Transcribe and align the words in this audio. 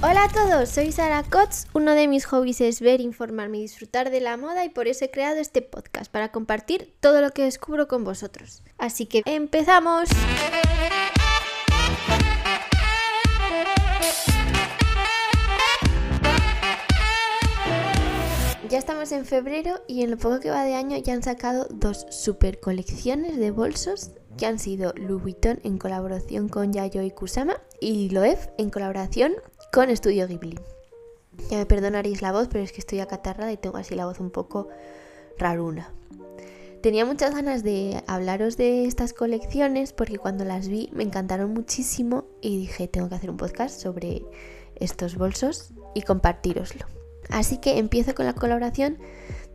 Hola 0.00 0.24
a 0.24 0.28
todos, 0.28 0.68
soy 0.68 0.92
Sara 0.92 1.24
Kotz. 1.24 1.66
Uno 1.74 1.92
de 1.96 2.06
mis 2.06 2.24
hobbies 2.24 2.60
es 2.60 2.80
ver, 2.80 3.00
informarme 3.00 3.58
y 3.58 3.62
disfrutar 3.62 4.10
de 4.10 4.20
la 4.20 4.36
moda 4.36 4.64
y 4.64 4.68
por 4.68 4.86
eso 4.86 5.04
he 5.04 5.10
creado 5.10 5.38
este 5.40 5.60
podcast 5.60 6.08
para 6.08 6.30
compartir 6.30 6.94
todo 7.00 7.20
lo 7.20 7.32
que 7.32 7.42
descubro 7.42 7.88
con 7.88 8.04
vosotros. 8.04 8.62
Así 8.78 9.06
que 9.06 9.22
empezamos. 9.26 10.08
Ya 18.70 18.78
estamos 18.78 19.10
en 19.10 19.24
febrero 19.24 19.82
y 19.88 20.04
en 20.04 20.12
lo 20.12 20.16
poco 20.16 20.38
que 20.38 20.50
va 20.50 20.62
de 20.62 20.76
año 20.76 20.96
ya 20.98 21.14
han 21.14 21.24
sacado 21.24 21.66
dos 21.70 22.06
super 22.10 22.60
colecciones 22.60 23.36
de 23.36 23.50
bolsos 23.50 24.12
que 24.36 24.46
han 24.46 24.60
sido 24.60 24.92
Louis 24.94 25.22
Vuitton 25.22 25.58
en 25.64 25.76
colaboración 25.78 26.48
con 26.48 26.72
Yayoi 26.72 27.10
Kusama 27.10 27.56
y 27.80 28.10
Loewe 28.10 28.38
en 28.58 28.70
colaboración 28.70 29.34
con 29.72 29.94
Studio 29.94 30.26
Ghibli. 30.26 30.58
Ya 31.50 31.58
me 31.58 31.66
perdonaréis 31.66 32.22
la 32.22 32.32
voz, 32.32 32.48
pero 32.48 32.64
es 32.64 32.72
que 32.72 32.80
estoy 32.80 33.00
acatarrada 33.00 33.52
y 33.52 33.56
tengo 33.56 33.76
así 33.76 33.94
la 33.94 34.06
voz 34.06 34.20
un 34.20 34.30
poco 34.30 34.68
raruna. 35.38 35.92
Tenía 36.82 37.04
muchas 37.04 37.34
ganas 37.34 37.62
de 37.62 38.02
hablaros 38.06 38.56
de 38.56 38.84
estas 38.84 39.12
colecciones 39.12 39.92
porque 39.92 40.18
cuando 40.18 40.44
las 40.44 40.68
vi 40.68 40.90
me 40.92 41.02
encantaron 41.02 41.52
muchísimo 41.52 42.24
y 42.40 42.56
dije 42.58 42.86
tengo 42.86 43.08
que 43.08 43.16
hacer 43.16 43.30
un 43.30 43.36
podcast 43.36 43.80
sobre 43.80 44.22
estos 44.76 45.16
bolsos 45.16 45.72
y 45.94 46.02
compartiroslo. 46.02 46.86
Así 47.30 47.58
que 47.58 47.78
empiezo 47.78 48.14
con 48.14 48.26
la 48.26 48.34
colaboración 48.34 48.98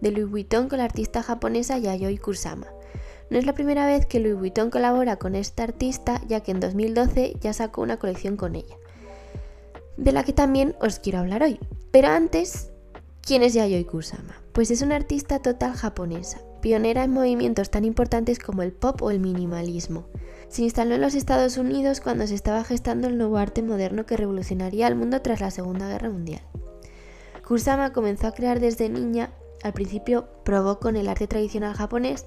de 0.01 0.11
Louis 0.11 0.29
Vuitton 0.29 0.67
con 0.67 0.79
la 0.79 0.85
artista 0.85 1.23
japonesa 1.23 1.77
Yayoi 1.77 2.17
Kusama. 2.17 2.67
No 3.29 3.39
es 3.39 3.45
la 3.45 3.53
primera 3.53 3.85
vez 3.85 4.05
que 4.05 4.19
Louis 4.19 4.37
Vuitton 4.37 4.69
colabora 4.69 5.15
con 5.15 5.35
esta 5.35 5.63
artista, 5.63 6.21
ya 6.27 6.41
que 6.41 6.51
en 6.51 6.59
2012 6.59 7.37
ya 7.39 7.53
sacó 7.53 7.81
una 7.81 7.97
colección 7.97 8.35
con 8.35 8.55
ella, 8.55 8.75
de 9.97 10.11
la 10.11 10.23
que 10.23 10.33
también 10.33 10.75
os 10.81 10.99
quiero 10.99 11.19
hablar 11.19 11.43
hoy. 11.43 11.59
Pero 11.91 12.09
antes, 12.09 12.71
¿quién 13.21 13.43
es 13.43 13.53
Yayoi 13.53 13.85
Kusama? 13.85 14.41
Pues 14.53 14.71
es 14.71 14.81
una 14.81 14.95
artista 14.95 15.39
total 15.39 15.73
japonesa, 15.73 16.41
pionera 16.61 17.03
en 17.03 17.11
movimientos 17.11 17.69
tan 17.69 17.85
importantes 17.85 18.39
como 18.39 18.61
el 18.61 18.71
pop 18.71 19.01
o 19.01 19.11
el 19.11 19.19
minimalismo. 19.19 20.05
Se 20.49 20.61
instaló 20.61 20.95
en 20.95 21.01
los 21.01 21.15
Estados 21.15 21.57
Unidos 21.57 21.99
cuando 21.99 22.27
se 22.27 22.35
estaba 22.35 22.63
gestando 22.63 23.07
el 23.07 23.17
nuevo 23.17 23.37
arte 23.37 23.63
moderno 23.63 24.05
que 24.05 24.17
revolucionaría 24.17 24.87
el 24.87 24.95
mundo 24.95 25.21
tras 25.21 25.41
la 25.41 25.51
Segunda 25.51 25.87
Guerra 25.87 26.09
Mundial. 26.09 26.41
Kusama 27.47 27.91
comenzó 27.91 28.27
a 28.27 28.33
crear 28.33 28.59
desde 28.59 28.89
niña, 28.89 29.31
al 29.63 29.73
principio 29.73 30.27
probó 30.43 30.79
con 30.79 30.95
el 30.95 31.07
arte 31.07 31.27
tradicional 31.27 31.73
japonés, 31.73 32.25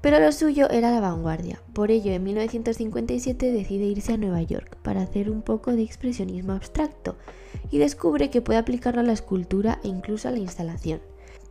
pero 0.00 0.20
lo 0.20 0.30
suyo 0.32 0.68
era 0.70 0.90
la 0.90 1.00
vanguardia. 1.00 1.60
Por 1.72 1.90
ello, 1.90 2.12
en 2.12 2.22
1957 2.24 3.52
decide 3.52 3.84
irse 3.84 4.12
a 4.12 4.16
Nueva 4.16 4.42
York 4.42 4.76
para 4.82 5.02
hacer 5.02 5.30
un 5.30 5.42
poco 5.42 5.72
de 5.72 5.82
expresionismo 5.82 6.52
abstracto 6.52 7.16
y 7.70 7.78
descubre 7.78 8.30
que 8.30 8.42
puede 8.42 8.58
aplicarlo 8.58 9.00
a 9.00 9.04
la 9.04 9.12
escultura 9.12 9.80
e 9.82 9.88
incluso 9.88 10.28
a 10.28 10.32
la 10.32 10.38
instalación. 10.38 11.00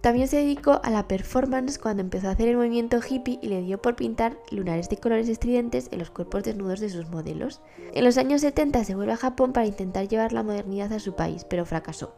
También 0.06 0.28
se 0.28 0.38
dedicó 0.38 0.80
a 0.84 0.92
la 0.92 1.08
performance 1.08 1.80
cuando 1.80 2.02
empezó 2.02 2.28
a 2.28 2.32
hacer 2.34 2.48
el 2.48 2.58
movimiento 2.58 3.00
hippie 3.00 3.40
y 3.42 3.48
le 3.48 3.64
dio 3.64 3.82
por 3.82 3.96
pintar 3.96 4.38
lunares 4.52 4.88
de 4.88 4.98
colores 4.98 5.28
estridentes 5.28 5.90
en 5.92 5.98
los 5.98 6.12
cuerpos 6.12 6.44
desnudos 6.44 6.80
de 6.80 6.90
sus 6.90 7.10
modelos. 7.10 7.60
En 7.92 8.06
los 8.06 8.20
años 8.20 8.42
70 8.42 8.84
se 8.84 8.94
vuelve 8.94 9.14
a 9.14 9.18
Japón 9.18 9.52
para 9.52 9.66
intentar 9.66 10.08
llevar 10.08 10.32
la 10.32 10.44
modernidad 10.44 10.94
a 10.94 11.00
su 11.00 11.16
país, 11.16 11.44
pero 11.50 11.66
fracasó. 11.66 12.14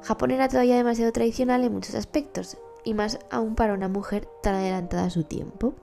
Japón 0.00 0.30
era 0.30 0.48
todavía 0.48 0.76
demasiado 0.76 1.12
tradicional 1.12 1.62
en 1.62 1.74
muchos 1.74 1.94
aspectos, 1.94 2.56
y 2.84 2.94
más 2.94 3.18
aún 3.30 3.54
para 3.54 3.74
una 3.74 3.88
mujer 3.88 4.28
tan 4.42 4.54
adelantada 4.54 5.04
a 5.04 5.10
su 5.10 5.24
tiempo. 5.24 5.74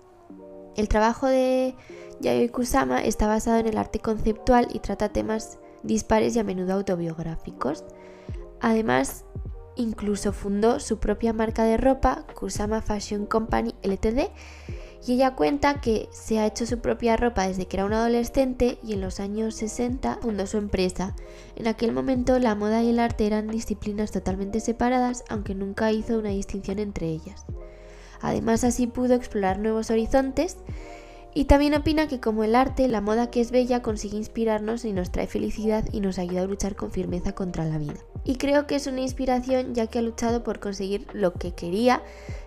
El 0.75 0.89
trabajo 0.89 1.27
de 1.27 1.75
Yayoi 2.21 2.49
Kusama 2.49 3.03
está 3.03 3.27
basado 3.27 3.57
en 3.57 3.67
el 3.67 3.77
arte 3.77 3.99
conceptual 3.99 4.67
y 4.71 4.79
trata 4.79 5.09
temas 5.09 5.59
dispares 5.83 6.35
y 6.35 6.39
a 6.39 6.43
menudo 6.43 6.73
autobiográficos. 6.73 7.83
Además, 8.59 9.25
incluso 9.75 10.33
fundó 10.33 10.79
su 10.79 10.99
propia 10.99 11.33
marca 11.33 11.63
de 11.63 11.77
ropa, 11.77 12.25
Kusama 12.35 12.81
Fashion 12.81 13.25
Company 13.25 13.75
Ltd, 13.83 14.29
y 15.07 15.13
ella 15.13 15.35
cuenta 15.35 15.79
que 15.79 16.09
se 16.11 16.37
ha 16.37 16.45
hecho 16.45 16.65
su 16.65 16.79
propia 16.79 17.15
ropa 17.15 17.47
desde 17.47 17.65
que 17.65 17.77
era 17.77 17.85
una 17.85 17.99
adolescente 17.99 18.77
y 18.83 18.91
en 18.91 18.99
los 18.99 19.21
años 19.21 19.55
60 19.55 20.19
fundó 20.21 20.45
su 20.47 20.57
empresa. 20.57 21.15
En 21.55 21.67
aquel 21.67 21.93
momento 21.93 22.37
la 22.39 22.55
moda 22.55 22.83
y 22.83 22.89
el 22.89 22.99
arte 22.99 23.25
eran 23.25 23.47
disciplinas 23.47 24.11
totalmente 24.11 24.59
separadas, 24.59 25.23
aunque 25.29 25.55
nunca 25.55 25.93
hizo 25.93 26.19
una 26.19 26.29
distinción 26.29 26.79
entre 26.79 27.07
ellas. 27.07 27.45
Además 28.19 28.65
así 28.65 28.85
pudo 28.85 29.13
explorar 29.13 29.59
nuevos 29.59 29.91
horizontes 29.91 30.57
y 31.33 31.45
también 31.45 31.75
opina 31.75 32.07
que 32.07 32.19
como 32.19 32.43
el 32.43 32.53
arte, 32.53 32.87
la 32.89 32.99
moda 32.99 33.31
que 33.31 33.39
es 33.39 33.51
bella 33.51 33.81
consigue 33.81 34.17
inspirarnos 34.17 34.83
y 34.83 34.91
nos 34.91 35.11
trae 35.11 35.27
felicidad 35.27 35.85
y 35.93 36.01
nos 36.01 36.19
ayuda 36.19 36.41
a 36.41 36.47
luchar 36.47 36.75
con 36.75 36.91
firmeza 36.91 37.33
contra 37.33 37.63
la 37.63 37.77
vida. 37.77 37.95
Y 38.27 38.35
creo 38.35 38.67
que 38.67 38.75
es 38.75 38.87
una 38.87 38.99
inspiración 38.99 39.73
ya 39.73 39.87
que 39.87 39.99
ha 39.99 40.01
luchado 40.01 40.43
por 40.43 40.59
conseguir 40.59 41.07
lo 41.13 41.31
que 41.31 41.55
quería 41.55 42.03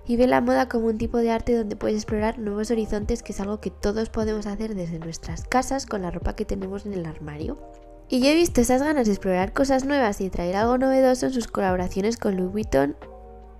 y 0.06 0.18
ve 0.18 0.26
la 0.26 0.42
moda 0.42 0.68
como 0.68 0.88
un 0.88 0.98
tipo 0.98 1.16
de 1.16 1.30
arte 1.30 1.56
donde 1.56 1.74
puedes 1.74 1.96
explorar 1.96 2.38
nuevos 2.38 2.70
horizontes, 2.70 3.22
que 3.22 3.32
es 3.32 3.40
algo 3.40 3.62
que 3.62 3.70
todos 3.70 4.10
podemos 4.10 4.46
hacer 4.46 4.74
desde 4.74 4.98
nuestras 4.98 5.44
casas 5.44 5.86
con 5.86 6.02
la 6.02 6.10
ropa 6.10 6.36
que 6.36 6.44
tenemos 6.44 6.84
en 6.84 6.92
el 6.92 7.06
armario. 7.06 7.58
Y 8.10 8.20
yo 8.20 8.26
he 8.26 8.34
visto 8.34 8.60
esas 8.60 8.82
ganas 8.82 9.06
de 9.06 9.12
explorar 9.12 9.54
cosas 9.54 9.86
nuevas 9.86 10.20
y 10.20 10.28
traer 10.28 10.56
algo 10.56 10.76
novedoso 10.76 11.26
en 11.26 11.32
sus 11.32 11.46
colaboraciones 11.46 12.18
con 12.18 12.36
Louis 12.36 12.52
Vuitton 12.52 12.94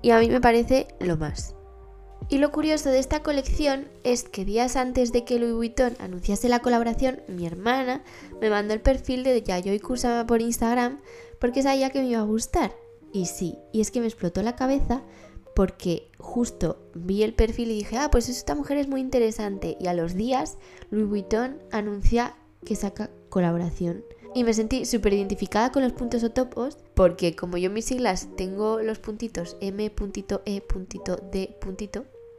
y 0.03 0.10
a 0.10 0.19
mí 0.19 0.28
me 0.28 0.42
parece 0.42 0.88
lo 1.00 1.16
más. 1.16 1.54
Y 2.28 2.36
lo 2.36 2.53
curioso 2.53 2.91
de 2.91 2.98
esta 2.98 3.22
colección 3.22 3.88
es 4.04 4.25
que 4.25 4.44
días 4.44 4.76
antes 4.76 5.10
de 5.12 5.25
que 5.25 5.38
Louis 5.38 5.54
Vuitton 5.54 5.97
anunciase 6.00 6.50
la 6.50 6.60
colaboración, 6.60 7.22
mi 7.28 7.47
hermana 7.47 8.04
me 8.42 8.50
mandó 8.50 8.75
el 8.75 8.82
perfil 8.82 9.25
de 9.25 9.41
Yayoi 9.41 9.80
Kusama 9.80 10.26
por 10.26 10.42
Instagram 10.42 11.00
porque 11.40 11.62
sabía 11.62 11.90
que 11.90 12.00
me 12.00 12.08
iba 12.08 12.20
a 12.20 12.24
gustar. 12.24 12.74
Y 13.12 13.26
sí, 13.26 13.58
y 13.72 13.80
es 13.80 13.90
que 13.90 14.00
me 14.00 14.06
explotó 14.06 14.42
la 14.42 14.56
cabeza 14.56 15.02
porque 15.54 16.10
justo 16.18 16.78
vi 16.94 17.22
el 17.22 17.34
perfil 17.34 17.70
y 17.70 17.74
dije, 17.74 17.96
ah, 17.98 18.10
pues 18.10 18.28
esta 18.28 18.54
mujer 18.54 18.78
es 18.78 18.88
muy 18.88 19.00
interesante. 19.00 19.76
Y 19.80 19.88
a 19.88 19.94
los 19.94 20.14
días, 20.14 20.58
Louis 20.90 21.08
Vuitton 21.08 21.60
anuncia 21.72 22.36
que 22.64 22.76
saca 22.76 23.10
colaboración. 23.28 24.04
Y 24.32 24.44
me 24.44 24.54
sentí 24.54 24.84
súper 24.84 25.14
identificada 25.14 25.72
con 25.72 25.82
los 25.82 25.92
puntos 25.92 26.22
o 26.22 26.30
topos, 26.30 26.78
porque 26.94 27.34
como 27.34 27.56
yo 27.56 27.68
mis 27.68 27.86
siglas 27.86 28.28
tengo 28.36 28.80
los 28.80 29.00
puntitos 29.00 29.56
M.E.D. 29.60 29.90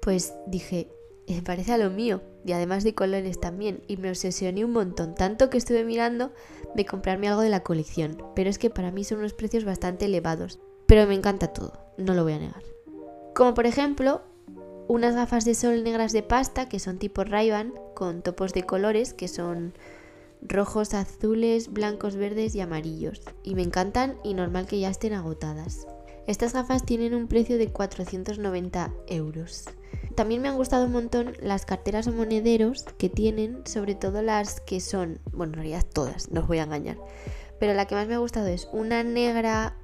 Pues 0.01 0.34
dije, 0.47 0.90
me 1.28 1.38
eh, 1.38 1.42
parece 1.42 1.74
a 1.74 1.78
lo 1.78 1.90
mío. 1.90 2.22
Y 2.46 2.54
además 2.54 2.84
de 2.84 2.96
colores 2.96 3.40
también. 3.40 3.84
Y 3.88 3.98
me 3.98 4.09
obsesioné 4.09 4.66
un 4.66 4.72
montón, 4.72 5.16
tanto 5.16 5.50
que 5.50 5.58
estuve 5.58 5.84
mirando 5.84 6.32
de 6.76 6.86
comprarme 6.86 7.28
algo 7.28 7.42
de 7.42 7.50
la 7.50 7.62
colección. 7.62 8.18
Pero 8.36 8.50
es 8.50 8.58
que 8.58 8.70
para 8.70 8.92
mí 8.92 9.04
son 9.04 9.20
unos 9.20 9.34
precios 9.34 9.64
bastante 9.64 10.06
elevados. 10.06 10.59
Pero 10.88 11.08
me 11.08 11.16
encanta 11.16 11.48
todo, 11.48 11.74
no 11.98 12.14
lo 12.14 12.24
voy 12.24 12.34
a 12.34 12.40
negar. 12.40 12.64
Como 13.34 13.54
por 13.54 13.66
ejemplo, 13.66 14.22
unas 14.88 15.16
gafas 15.16 15.46
de 15.46 15.56
sol 15.56 15.84
negras 15.84 16.12
de 16.12 16.24
pasta 16.24 16.68
que 16.68 16.80
son 16.80 16.98
tipo 16.98 17.24
ray 17.24 17.52
con 17.94 18.22
topos 18.22 18.53
de 18.53 18.64
colores 18.64 19.14
que 19.14 19.30
son 19.30 19.74
rojos, 20.42 20.94
azules, 20.94 21.72
blancos, 21.72 22.18
verdes 22.18 22.56
y 22.56 22.62
amarillos. 22.62 23.22
Y 23.44 23.56
me 23.56 23.62
encantan 23.62 24.18
y 24.24 24.34
normal 24.34 24.66
que 24.68 24.80
ya 24.80 24.90
estén 24.90 25.14
agotadas. 25.14 25.88
Estas 26.28 26.53
gafas 26.53 26.86
tienen 26.86 27.16
un 27.16 27.28
precio 27.28 27.58
de 27.58 27.68
490 27.70 28.94
euros. 29.08 29.66
También 30.16 30.41
me 30.41 30.49
han 30.49 30.57
gustado 30.57 30.85
un 30.85 30.91
montón 30.91 31.33
las 31.41 31.66
carteras 31.66 32.07
o 32.07 32.11
monederos 32.11 32.83
que 32.97 33.09
tienen, 33.09 33.61
sobre 33.66 33.95
todo 33.95 34.22
las 34.22 34.61
que 34.61 34.79
son, 34.79 35.19
bueno, 35.31 35.53
en 35.53 35.59
realidad 35.59 35.85
todas, 35.94 36.31
no 36.31 36.41
os 36.41 36.47
voy 36.47 36.59
a 36.59 36.63
engañar. 36.63 36.97
Pero 37.59 37.73
la 37.73 37.85
que 37.85 37.95
más 37.95 38.07
me 38.07 38.16
ha 38.16 38.19
gustado 38.19 38.47
es 38.47 38.67
una 38.73 39.03
negra 39.03 39.77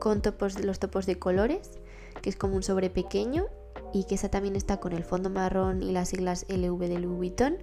con 0.00 0.22
topos, 0.22 0.62
los 0.64 0.78
topos 0.78 1.06
de 1.06 1.18
colores 1.18 1.80
que 2.22 2.30
es 2.30 2.36
como 2.36 2.56
un 2.56 2.62
sobre 2.62 2.90
pequeño 2.90 3.46
y 3.92 4.04
que 4.04 4.16
esa 4.16 4.28
también 4.28 4.56
está 4.56 4.78
con 4.78 4.92
el 4.92 5.04
fondo 5.04 5.30
marrón 5.30 5.82
y 5.82 5.92
las 5.92 6.08
siglas 6.08 6.46
LV 6.48 6.78
de 6.88 6.98
Louis 6.98 7.16
Vuitton 7.16 7.58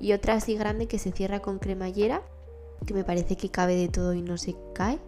y 0.00 0.12
otra 0.12 0.34
así 0.34 0.56
grande 0.56 0.86
que 0.86 0.98
se 0.98 1.12
cierra 1.12 1.40
con 1.40 1.58
cremallera 1.58 2.22
que 2.86 2.94
me 2.94 3.04
parece 3.04 3.36
que 3.36 3.50
cabe 3.50 3.74
de 3.76 3.88
todo 3.88 4.14
y 4.14 4.22
no 4.22 4.36
se 4.36 4.54
cae 4.74 4.98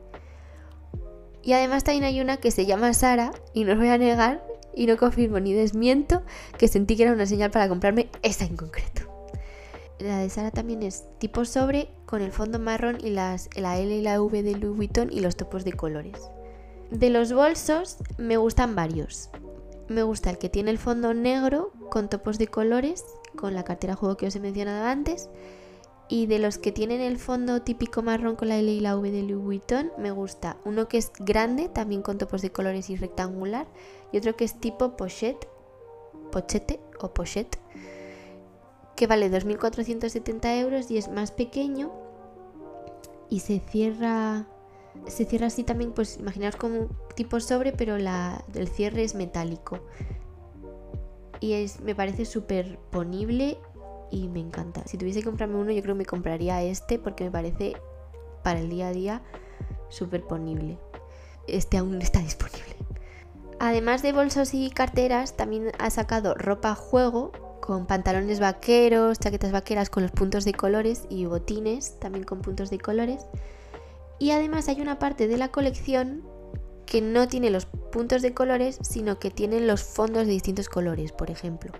y 1.42 1.52
además 1.52 1.84
también 1.84 2.04
hay 2.04 2.20
una 2.20 2.38
que 2.38 2.50
se 2.50 2.66
llama 2.66 2.92
Sara 2.92 3.32
y 3.52 3.64
no 3.64 3.72
os 3.72 3.78
voy 3.78 3.88
a 3.88 3.98
negar 3.98 4.44
y 4.78 4.86
no 4.86 4.96
confirmo 4.96 5.40
ni 5.40 5.52
desmiento 5.52 6.22
que 6.56 6.68
sentí 6.68 6.96
que 6.96 7.02
era 7.02 7.12
una 7.12 7.26
señal 7.26 7.50
para 7.50 7.68
comprarme 7.68 8.08
esta 8.22 8.44
en 8.44 8.56
concreto 8.56 9.02
la 9.98 10.20
de 10.20 10.30
Sara 10.30 10.52
también 10.52 10.82
es 10.82 11.04
tipo 11.18 11.44
sobre 11.44 11.88
con 12.06 12.22
el 12.22 12.30
fondo 12.30 12.58
marrón 12.58 12.98
y 13.02 13.10
las, 13.10 13.50
la 13.56 13.78
L 13.78 13.94
y 13.94 14.00
la 14.00 14.22
V 14.22 14.42
de 14.42 14.56
Louis 14.56 14.76
Vuitton 14.76 15.12
y 15.12 15.20
los 15.20 15.36
topos 15.36 15.64
de 15.64 15.72
colores 15.72 16.30
de 16.90 17.10
los 17.10 17.32
bolsos 17.32 17.98
me 18.16 18.36
gustan 18.36 18.74
varios. 18.74 19.30
Me 19.88 20.02
gusta 20.02 20.30
el 20.30 20.38
que 20.38 20.48
tiene 20.48 20.70
el 20.70 20.78
fondo 20.78 21.14
negro 21.14 21.72
con 21.90 22.08
topos 22.08 22.38
de 22.38 22.48
colores, 22.48 23.04
con 23.36 23.54
la 23.54 23.64
cartera 23.64 23.94
juego 23.94 24.16
que 24.16 24.26
os 24.26 24.36
he 24.36 24.40
mencionado 24.40 24.86
antes. 24.86 25.28
Y 26.10 26.26
de 26.26 26.38
los 26.38 26.56
que 26.58 26.72
tienen 26.72 27.00
el 27.00 27.18
fondo 27.18 27.62
típico 27.62 28.02
marrón 28.02 28.36
con 28.36 28.48
la 28.48 28.56
L 28.56 28.70
y 28.70 28.80
la 28.80 28.96
V 28.96 29.10
de 29.10 29.22
Louis 29.22 29.44
Vuitton, 29.44 29.92
me 29.98 30.10
gusta 30.10 30.56
uno 30.64 30.88
que 30.88 30.96
es 30.96 31.12
grande, 31.18 31.68
también 31.68 32.00
con 32.00 32.16
topos 32.16 32.40
de 32.40 32.50
colores 32.50 32.88
y 32.88 32.96
rectangular, 32.96 33.66
y 34.10 34.18
otro 34.18 34.34
que 34.34 34.44
es 34.44 34.58
tipo 34.58 34.96
pochette, 34.96 35.48
pochete 36.32 36.80
o 36.98 37.12
pochette, 37.12 37.58
que 38.96 39.06
vale 39.06 39.30
2.470 39.30 40.60
euros 40.60 40.90
y 40.90 40.96
es 40.96 41.08
más 41.08 41.30
pequeño 41.30 41.92
y 43.30 43.40
se 43.40 43.60
cierra 43.60 44.46
Se 45.06 45.24
cierra 45.24 45.46
así 45.46 45.62
también, 45.62 45.92
pues 45.92 46.18
imaginaos 46.18 46.56
como 46.56 46.88
tipo 47.14 47.38
sobre, 47.40 47.72
pero 47.72 47.98
la, 47.98 48.44
el 48.54 48.68
cierre 48.68 49.04
es 49.04 49.14
metálico. 49.14 49.80
Y 51.40 51.52
es, 51.52 51.80
me 51.80 51.94
parece 51.94 52.24
súper 52.24 52.78
ponible 52.90 53.58
y 54.10 54.28
me 54.28 54.40
encanta. 54.40 54.82
Si 54.86 54.96
tuviese 54.96 55.20
que 55.20 55.26
comprarme 55.26 55.56
uno, 55.56 55.72
yo 55.72 55.82
creo 55.82 55.94
que 55.94 55.98
me 55.98 56.06
compraría 56.06 56.62
este 56.62 56.98
porque 56.98 57.24
me 57.24 57.30
parece 57.30 57.76
para 58.42 58.60
el 58.60 58.68
día 58.68 58.88
a 58.88 58.92
día 58.92 59.22
súper 59.88 60.22
ponible. 60.22 60.78
Este 61.46 61.78
aún 61.78 62.00
está 62.00 62.20
disponible. 62.20 62.76
Además 63.60 64.02
de 64.02 64.12
bolsos 64.12 64.54
y 64.54 64.70
carteras, 64.70 65.36
también 65.36 65.72
ha 65.78 65.90
sacado 65.90 66.34
ropa 66.34 66.74
juego 66.74 67.32
con 67.60 67.86
pantalones 67.86 68.38
vaqueros, 68.38 69.18
chaquetas 69.18 69.52
vaqueras 69.52 69.90
con 69.90 70.02
los 70.02 70.12
puntos 70.12 70.44
de 70.44 70.54
colores 70.54 71.06
y 71.10 71.26
botines 71.26 71.98
también 71.98 72.24
con 72.24 72.40
puntos 72.40 72.70
de 72.70 72.78
colores. 72.78 73.26
Y 74.18 74.30
además 74.30 74.68
hay 74.68 74.80
una 74.80 74.98
parte 74.98 75.28
de 75.28 75.36
la 75.36 75.48
colección 75.48 76.22
que 76.88 77.02
no 77.02 77.28
tiene 77.28 77.50
los 77.50 77.66
puntos 77.66 78.22
de 78.22 78.32
colores, 78.32 78.78
sino 78.82 79.18
que 79.18 79.30
tiene 79.30 79.60
los 79.60 79.82
fondos 79.82 80.26
de 80.26 80.32
distintos 80.32 80.68
colores, 80.68 81.12
por 81.12 81.30
ejemplo, 81.30 81.72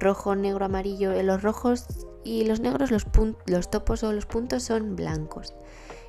rojo, 0.00 0.34
negro, 0.34 0.64
amarillo. 0.64 1.12
En 1.12 1.26
los 1.26 1.42
rojos 1.42 1.86
y 2.24 2.44
los 2.44 2.60
negros 2.60 2.90
los, 2.90 3.06
los 3.46 3.70
topos 3.70 4.02
o 4.02 4.12
los 4.12 4.26
puntos 4.26 4.62
son 4.62 4.96
blancos 4.96 5.54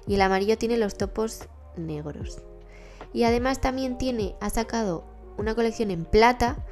y 0.07 0.15
el 0.15 0.21
amarillo 0.21 0.57
tiene 0.57 0.77
los 0.77 0.97
topos 0.97 1.47
negros. 1.75 2.39
Y 3.13 3.23
además 3.23 3.61
también 3.61 3.97
tiene, 3.97 4.35
ha 4.39 4.49
sacado 4.49 5.03
una 5.37 5.55
colección 5.55 5.91
en 5.91 6.05
plata 6.05 6.65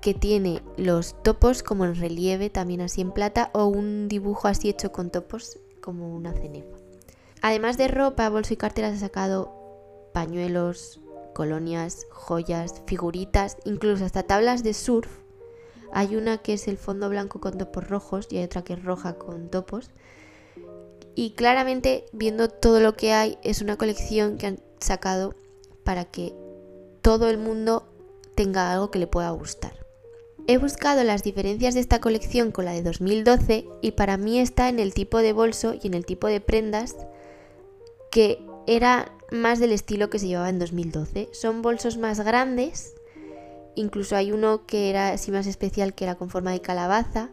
que 0.00 0.14
tiene 0.14 0.62
los 0.76 1.22
topos 1.22 1.62
como 1.62 1.84
en 1.84 1.94
relieve, 1.94 2.50
también 2.50 2.80
así 2.80 3.00
en 3.00 3.12
plata, 3.12 3.50
o 3.52 3.66
un 3.66 4.08
dibujo 4.08 4.48
así 4.48 4.68
hecho 4.68 4.92
con 4.92 5.10
topos 5.10 5.58
como 5.80 6.14
una 6.14 6.32
cenefa. 6.32 6.76
Además 7.42 7.76
de 7.76 7.88
ropa, 7.88 8.28
bolso 8.30 8.54
y 8.54 8.56
carteras 8.56 8.96
ha 8.96 9.00
sacado 9.00 9.60
pañuelos, 10.12 11.00
colonias, 11.34 12.06
joyas, 12.10 12.82
figuritas, 12.86 13.56
incluso 13.64 14.04
hasta 14.04 14.22
tablas 14.22 14.62
de 14.62 14.74
surf. 14.74 15.08
Hay 15.92 16.16
una 16.16 16.38
que 16.38 16.52
es 16.52 16.68
el 16.68 16.76
fondo 16.76 17.08
blanco 17.08 17.40
con 17.40 17.58
topos 17.58 17.88
rojos 17.88 18.28
y 18.30 18.38
hay 18.38 18.44
otra 18.44 18.62
que 18.62 18.74
es 18.74 18.84
roja 18.84 19.14
con 19.14 19.48
topos. 19.48 19.90
Y 21.14 21.32
claramente, 21.32 22.06
viendo 22.12 22.48
todo 22.48 22.80
lo 22.80 22.94
que 22.94 23.12
hay, 23.12 23.38
es 23.42 23.60
una 23.60 23.76
colección 23.76 24.38
que 24.38 24.46
han 24.46 24.60
sacado 24.78 25.34
para 25.84 26.04
que 26.04 26.34
todo 27.02 27.28
el 27.28 27.38
mundo 27.38 27.86
tenga 28.34 28.72
algo 28.72 28.90
que 28.90 28.98
le 28.98 29.06
pueda 29.06 29.30
gustar. 29.30 29.80
He 30.46 30.58
buscado 30.58 31.04
las 31.04 31.22
diferencias 31.22 31.74
de 31.74 31.80
esta 31.80 32.00
colección 32.00 32.50
con 32.50 32.64
la 32.64 32.72
de 32.72 32.82
2012 32.82 33.66
y 33.82 33.92
para 33.92 34.16
mí 34.16 34.40
está 34.40 34.68
en 34.68 34.78
el 34.78 34.94
tipo 34.94 35.18
de 35.18 35.32
bolso 35.32 35.74
y 35.80 35.86
en 35.86 35.94
el 35.94 36.06
tipo 36.06 36.26
de 36.26 36.40
prendas 36.40 36.96
que 38.10 38.44
era 38.66 39.12
más 39.30 39.58
del 39.58 39.72
estilo 39.72 40.10
que 40.10 40.18
se 40.18 40.28
llevaba 40.28 40.48
en 40.48 40.58
2012. 40.58 41.28
Son 41.32 41.62
bolsos 41.62 41.96
más 41.96 42.20
grandes, 42.20 42.94
incluso 43.74 44.16
hay 44.16 44.32
uno 44.32 44.66
que 44.66 44.90
era 44.90 45.10
así 45.10 45.30
más 45.30 45.46
especial 45.46 45.94
que 45.94 46.04
era 46.04 46.16
con 46.16 46.30
forma 46.30 46.52
de 46.52 46.60
calabaza. 46.60 47.30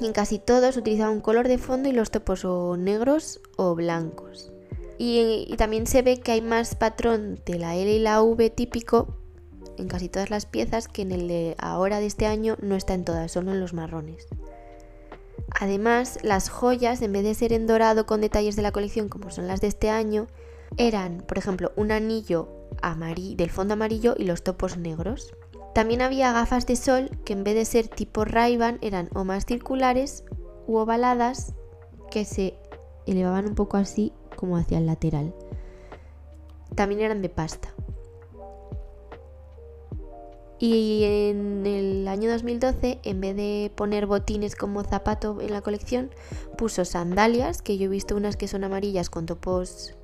Y 0.00 0.06
en 0.06 0.12
casi 0.12 0.38
todos 0.38 0.76
utilizaba 0.76 1.10
un 1.10 1.20
color 1.20 1.48
de 1.48 1.58
fondo 1.58 1.88
y 1.88 1.92
los 1.92 2.10
topos 2.10 2.44
o 2.44 2.76
negros 2.76 3.40
o 3.56 3.74
blancos. 3.74 4.52
Y, 4.98 5.46
y 5.48 5.56
también 5.56 5.86
se 5.86 6.02
ve 6.02 6.20
que 6.20 6.32
hay 6.32 6.42
más 6.42 6.74
patrón 6.74 7.40
de 7.46 7.58
la 7.58 7.76
L 7.76 7.90
y 7.90 7.98
la 7.98 8.22
V 8.22 8.50
típico 8.50 9.16
en 9.78 9.88
casi 9.88 10.08
todas 10.08 10.30
las 10.30 10.46
piezas 10.46 10.88
que 10.88 11.02
en 11.02 11.12
el 11.12 11.28
de 11.28 11.54
ahora 11.58 12.00
de 12.00 12.06
este 12.06 12.26
año 12.26 12.56
no 12.60 12.76
está 12.76 12.94
en 12.94 13.04
todas, 13.04 13.32
solo 13.32 13.52
en 13.52 13.60
los 13.60 13.74
marrones. 13.74 14.26
Además, 15.60 16.18
las 16.22 16.48
joyas, 16.48 17.02
en 17.02 17.12
vez 17.12 17.24
de 17.24 17.34
ser 17.34 17.52
en 17.52 17.66
dorado 17.66 18.06
con 18.06 18.20
detalles 18.20 18.56
de 18.56 18.62
la 18.62 18.72
colección 18.72 19.08
como 19.08 19.30
son 19.30 19.46
las 19.46 19.60
de 19.60 19.68
este 19.68 19.90
año, 19.90 20.26
eran, 20.76 21.18
por 21.26 21.38
ejemplo, 21.38 21.72
un 21.76 21.92
anillo 21.92 22.48
amarillo, 22.82 23.36
del 23.36 23.50
fondo 23.50 23.74
amarillo 23.74 24.14
y 24.16 24.24
los 24.24 24.42
topos 24.42 24.76
negros. 24.76 25.34
También 25.74 26.02
había 26.02 26.32
gafas 26.32 26.66
de 26.66 26.76
sol 26.76 27.10
que 27.24 27.34
en 27.34 27.44
vez 27.44 27.54
de 27.54 27.64
ser 27.64 27.88
tipo 27.88 28.24
ray 28.24 28.58
eran 28.80 29.10
o 29.14 29.24
más 29.24 29.44
circulares 29.44 30.24
u 30.66 30.76
ovaladas 30.76 31.54
que 32.10 32.24
se 32.24 32.58
elevaban 33.06 33.46
un 33.46 33.54
poco 33.54 33.76
así 33.76 34.12
como 34.36 34.56
hacia 34.56 34.78
el 34.78 34.86
lateral. 34.86 35.34
También 36.74 37.00
eran 37.00 37.22
de 37.22 37.28
pasta. 37.28 37.74
Y 40.58 41.02
en 41.04 41.66
el 41.66 42.08
año 42.08 42.30
2012, 42.30 43.00
en 43.02 43.20
vez 43.20 43.36
de 43.36 43.70
poner 43.74 44.06
botines 44.06 44.56
como 44.56 44.82
zapato 44.82 45.38
en 45.42 45.52
la 45.52 45.60
colección, 45.60 46.10
puso 46.56 46.86
sandalias, 46.86 47.60
que 47.60 47.76
yo 47.76 47.86
he 47.86 47.88
visto 47.88 48.16
unas 48.16 48.36
que 48.36 48.48
son 48.48 48.64
amarillas 48.64 49.10
con 49.10 49.26
topos 49.26 49.94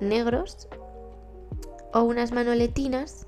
negros, 0.00 0.68
o 1.92 2.02
unas 2.02 2.32
manoletinas, 2.32 3.26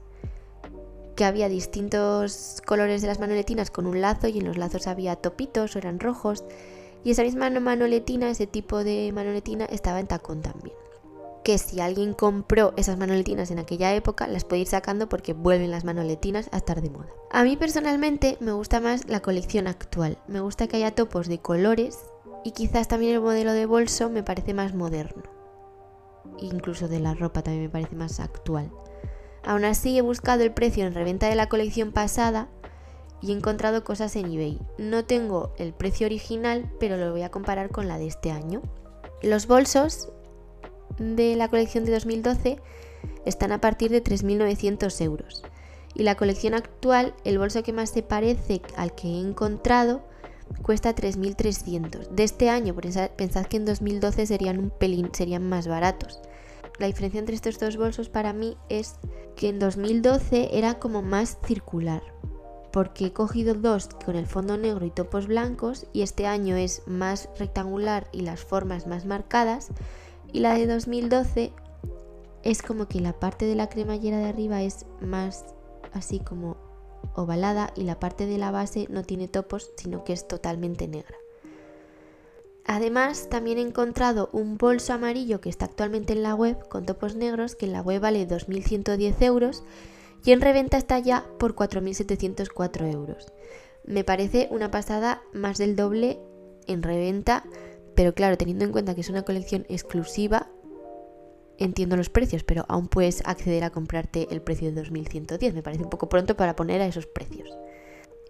que 1.17 1.25
había 1.25 1.49
distintos 1.49 2.63
colores 2.65 3.03
de 3.03 3.09
las 3.09 3.19
manoletinas 3.19 3.71
con 3.71 3.87
un 3.87 4.01
lazo 4.01 4.29
y 4.29 4.39
en 4.39 4.45
los 4.45 4.57
lazos 4.57 4.87
había 4.87 5.17
topitos 5.17 5.75
o 5.75 5.79
eran 5.79 5.99
rojos. 5.99 6.45
Y 7.03 7.11
esa 7.11 7.23
misma 7.23 7.51
manoletina, 7.51 8.31
ese 8.31 8.47
tipo 8.47 8.85
de 8.85 9.11
manoletina, 9.13 9.65
estaba 9.65 10.01
en 10.01 10.07
tacón 10.07 10.43
también 10.43 10.75
que 11.49 11.57
si 11.57 11.81
alguien 11.81 12.13
compró 12.13 12.75
esas 12.77 12.99
manoletinas 12.99 13.51
en 13.51 13.59
aquella 13.59 13.95
época, 13.95 14.27
las 14.27 14.45
puede 14.45 14.61
ir 14.61 14.69
sacando 14.69 15.09
porque 15.09 15.33
vuelven 15.33 15.71
las 15.71 15.83
manoletinas 15.83 16.51
a 16.53 16.59
estar 16.59 16.83
de 16.83 16.91
moda. 16.91 17.09
A 17.31 17.43
mí 17.43 17.57
personalmente 17.57 18.37
me 18.41 18.53
gusta 18.53 18.81
más 18.81 19.09
la 19.09 19.21
colección 19.21 19.67
actual. 19.67 20.19
Me 20.29 20.41
gusta 20.41 20.67
que 20.67 20.77
haya 20.77 20.95
topos 20.95 21.27
de 21.27 21.39
colores 21.39 22.01
y 22.45 22.51
quizás 22.51 22.87
también 22.87 23.15
el 23.15 23.23
modelo 23.23 23.55
de 23.55 23.65
bolso 23.65 24.11
me 24.11 24.23
parece 24.23 24.53
más 24.53 24.75
moderno. 24.75 25.38
Incluso 26.41 26.89
de 26.89 27.01
la 27.01 27.15
ropa 27.15 27.43
también 27.43 27.65
me 27.65 27.71
parece 27.71 27.97
más 27.97 28.21
actual. 28.21 28.71
Aún 29.45 29.65
así 29.65 29.97
he 29.97 30.03
buscado 30.03 30.43
el 30.43 30.53
precio 30.53 30.87
en 30.87 30.95
reventa 30.95 31.29
de 31.29 31.35
la 31.35 31.49
colección 31.49 31.93
pasada 31.93 32.49
y 33.21 33.33
he 33.33 33.35
encontrado 33.35 33.85
cosas 33.85 34.15
en 34.17 34.27
eBay. 34.27 34.59
No 34.79 35.05
tengo 35.05 35.53
el 35.59 35.73
precio 35.73 36.07
original, 36.07 36.71
pero 36.79 36.97
lo 36.97 37.11
voy 37.11 37.23
a 37.23 37.31
comparar 37.31 37.71
con 37.71 37.89
la 37.89 37.99
de 37.99 38.07
este 38.07 38.31
año. 38.31 38.63
Los 39.23 39.47
bolsos 39.47 40.11
de 40.99 41.35
la 41.37 41.49
colección 41.49 41.85
de 41.85 41.93
2012 41.93 42.61
están 43.25 43.53
a 43.53 43.61
partir 43.61 43.91
de 43.91 44.03
3.900 44.03 45.01
euros. 45.03 45.43
Y 45.95 46.03
la 46.03 46.17
colección 46.17 46.55
actual, 46.55 47.15
el 47.25 47.39
bolso 47.39 47.63
que 47.63 47.73
más 47.73 47.91
se 47.91 48.03
parece 48.03 48.63
al 48.77 48.95
que 48.95 49.09
he 49.09 49.21
encontrado, 49.21 50.03
cuesta 50.63 50.95
3.300. 50.95 52.09
De 52.09 52.23
este 52.23 52.51
año, 52.51 52.75
pensad 52.75 53.47
que 53.47 53.57
en 53.57 53.65
2012 53.65 54.27
serían 54.27 54.59
un 54.59 54.71
pelín, 54.71 55.11
serían 55.13 55.49
más 55.49 55.67
baratos. 55.67 56.21
La 56.79 56.87
diferencia 56.87 57.19
entre 57.19 57.35
estos 57.35 57.59
dos 57.59 57.77
bolsos 57.77 58.09
para 58.09 58.33
mí 58.33 58.57
es 58.69 58.97
que 59.37 59.49
en 59.49 59.59
2012 59.59 60.57
era 60.57 60.79
como 60.79 61.03
más 61.03 61.39
circular, 61.45 62.03
porque 62.73 63.07
he 63.07 63.13
cogido 63.13 63.55
dos 63.55 63.89
con 64.05 64.17
el 64.17 64.27
fondo 64.27 64.57
negro 64.57 64.87
y 64.87 64.91
topos 64.91 65.27
blancos 65.27 65.87
y 65.93 66.03
este 66.03 66.27
año 66.27 66.57
es 66.57 66.83
más 66.87 67.29
rectangular 67.39 68.09
y 68.13 68.21
las 68.21 68.41
formas 68.41 68.87
más 68.87 69.07
marcadas 69.07 69.69
y 70.33 70.41
la 70.41 70.55
de 70.55 70.67
2012 70.67 71.53
es 72.43 72.63
como 72.63 72.87
que 72.87 73.01
la 73.01 73.19
parte 73.19 73.47
de 73.47 73.57
la 73.57 73.69
cremallera 73.69 74.19
de 74.19 74.29
arriba 74.29 74.63
es 74.63 74.87
más 75.01 75.45
así 75.93 76.21
como 76.21 76.57
ovalada 77.15 77.73
y 77.75 77.83
la 77.83 77.99
parte 77.99 78.27
de 78.27 78.39
la 78.39 78.51
base 78.51 78.87
no 78.91 79.03
tiene 79.03 79.29
topos, 79.29 79.73
sino 79.77 80.05
que 80.05 80.13
es 80.13 80.29
totalmente 80.29 80.87
negra. 80.87 81.17
Además, 82.69 83.29
también 83.29 83.59
he 83.59 83.63
encontrado 83.63 84.29
un 84.33 84.57
bolso 84.57 84.93
amarillo 84.93 85.41
que 85.41 85.49
está 85.49 85.65
actualmente 85.65 86.13
en 86.13 86.23
la 86.23 86.37
web 86.37 86.69
con 86.69 86.87
topos 86.87 87.17
negros, 87.17 87.57
que 87.57 87.67
en 87.67 87.73
la 87.73 87.83
web 87.83 88.01
vale 88.01 88.29
2.110 88.29 89.21
euros 89.23 89.65
y 90.25 90.31
en 90.31 90.41
reventa 90.41 90.77
está 90.77 91.01
ya 91.01 91.27
por 91.41 91.57
4.704 91.57 92.93
euros. 92.93 93.27
Me 93.85 94.05
parece 94.05 94.47
una 94.53 94.71
pasada 94.71 95.23
más 95.33 95.59
del 95.59 95.75
doble 95.75 96.21
en 96.69 96.85
reventa 96.85 97.43
pero 97.99 98.15
claro, 98.15 98.39
teniendo 98.39 98.65
en 98.65 98.71
cuenta 98.71 98.95
que 98.95 99.01
es 99.01 99.11
una 99.11 99.23
colección 99.23 99.67
exclusiva, 99.69 100.49
entiendo 101.59 101.97
los 101.97 102.11
precios, 102.11 102.45
pero 102.45 102.65
aún 102.69 102.87
puedes 102.87 103.27
acceder 103.27 103.65
a 103.65 103.71
comprarte 103.71 104.29
el 104.31 104.41
precio 104.41 104.69
de 104.69 104.77
2110. 104.77 105.53
Me 105.53 105.65
parece 105.65 105.83
un 105.83 105.91
poco 105.91 106.09
pronto 106.09 106.37
para 106.37 106.55
poner 106.55 106.81
a 106.81 106.87
esos 106.87 107.07
precios. 107.07 107.51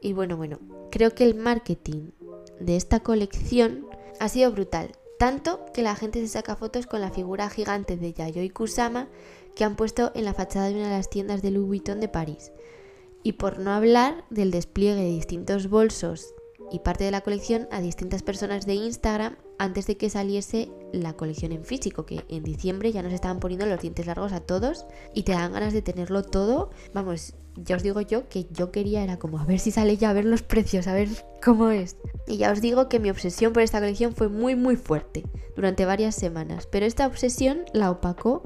Y 0.01 0.15
bueno, 0.15 0.39
bueno, 0.39 0.59
creo 0.91 1.11
que 1.11 1.25
el 1.25 1.35
marketing 1.35 2.13
de 2.59 2.77
esta 2.77 3.01
colección 3.01 3.88
ha 4.21 4.29
sido 4.29 4.53
brutal. 4.53 4.93
Tanto 5.19 5.65
que 5.75 5.83
la 5.83 5.97
gente 5.97 6.21
se 6.21 6.29
saca 6.29 6.57
fotos 6.57 6.87
con 6.87 7.01
la 7.01 7.11
figura 7.11 7.51
gigante 7.51 7.97
de 7.97 8.13
Yayoi 8.13 8.51
Kusama 8.51 9.09
que 9.57 9.65
han 9.65 9.75
puesto 9.75 10.13
en 10.15 10.25
la 10.25 10.35
fachada 10.35 10.69
de 10.69 10.77
una 10.77 10.89
de 10.89 10.97
las 10.97 11.11
tiendas 11.11 11.43
de 11.43 11.51
Louis 11.51 11.67
Vuitton 11.67 11.99
de 11.99 12.09
París. 12.09 12.53
Y 13.25 13.33
por 13.33 13.59
no 13.59 13.73
hablar 13.73 14.25
del 14.31 14.53
despliegue 14.53 15.03
de 15.03 15.09
distintos 15.09 15.69
bolsos 15.69 16.33
y 16.71 16.81
parte 16.81 17.05
de 17.05 17.11
la 17.11 17.21
colección 17.21 17.69
a 17.71 17.81
distintas 17.81 18.23
personas 18.23 18.67
de 18.67 18.75
Instagram 18.75 19.37
antes 19.59 19.87
de 19.87 19.97
que 19.97 20.11
saliese 20.11 20.71
la 20.93 21.15
colección 21.15 21.53
en 21.53 21.65
físico, 21.65 22.07
que 22.07 22.25
en 22.29 22.43
diciembre 22.43 22.93
ya 22.93 23.03
nos 23.03 23.13
estaban 23.13 23.41
poniendo 23.41 23.67
los 23.67 23.81
dientes 23.81 24.07
largos 24.07 24.33
a 24.33 24.41
todos 24.41 24.87
y 25.15 25.23
te 25.25 25.33
dan 25.33 25.53
ganas 25.53 25.73
de 25.73 25.83
tenerlo 25.83 26.23
todo. 26.23 26.71
Vamos, 26.95 27.35
ya 27.57 27.77
os 27.77 27.83
digo 27.83 28.01
yo 28.01 28.29
que 28.29 28.47
yo 28.51 28.71
quería 28.71 29.03
era 29.03 29.19
como 29.19 29.39
a 29.39 29.45
ver 29.45 29.59
si 29.59 29.71
sale 29.71 29.97
ya, 29.97 30.11
a 30.11 30.15
ver 30.15 30.25
los 30.25 30.43
precios, 30.43 30.87
a 30.87 30.95
ver 30.95 31.09
cómo 31.45 31.71
es. 31.71 31.97
Y 32.27 32.37
ya 32.37 32.53
os 32.53 32.61
digo 32.61 32.89
que 32.89 33.01
mi 33.01 33.11
obsesión 33.11 33.53
por 33.53 33.63
esta 33.63 33.81
colección 33.81 34.15
fue 34.15 34.29
muy 34.29 34.55
muy 34.55 34.77
fuerte 34.77 35.25
durante 35.57 35.85
varias 35.85 36.15
semanas, 36.15 36.69
pero 36.71 36.87
esta 36.87 37.07
obsesión 37.07 37.65
la 37.73 37.91
opacó 37.91 38.43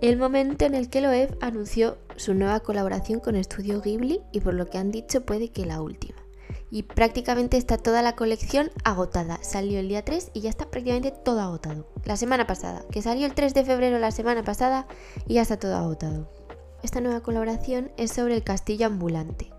el 0.00 0.16
momento 0.16 0.64
en 0.64 0.74
el 0.74 0.88
que 0.88 1.02
Loev 1.02 1.36
anunció 1.42 1.98
su 2.16 2.32
nueva 2.32 2.60
colaboración 2.60 3.20
con 3.20 3.36
Estudio 3.36 3.82
Ghibli 3.82 4.22
y 4.32 4.40
por 4.40 4.54
lo 4.54 4.66
que 4.66 4.78
han 4.78 4.90
dicho 4.90 5.26
puede 5.26 5.50
que 5.50 5.66
la 5.66 5.82
última. 5.82 6.19
Y 6.70 6.84
prácticamente 6.84 7.56
está 7.56 7.78
toda 7.78 8.02
la 8.02 8.14
colección 8.14 8.70
agotada. 8.84 9.38
Salió 9.42 9.80
el 9.80 9.88
día 9.88 10.04
3 10.04 10.30
y 10.34 10.40
ya 10.40 10.50
está 10.50 10.70
prácticamente 10.70 11.10
todo 11.10 11.40
agotado. 11.40 11.88
La 12.04 12.16
semana 12.16 12.46
pasada, 12.46 12.84
que 12.92 13.02
salió 13.02 13.26
el 13.26 13.34
3 13.34 13.54
de 13.54 13.64
febrero 13.64 13.98
la 13.98 14.12
semana 14.12 14.44
pasada 14.44 14.86
y 15.26 15.34
ya 15.34 15.42
está 15.42 15.58
todo 15.58 15.76
agotado. 15.76 16.28
Esta 16.82 17.00
nueva 17.00 17.22
colaboración 17.22 17.90
es 17.96 18.12
sobre 18.12 18.34
el 18.34 18.44
castillo 18.44 18.86
ambulante. 18.86 19.50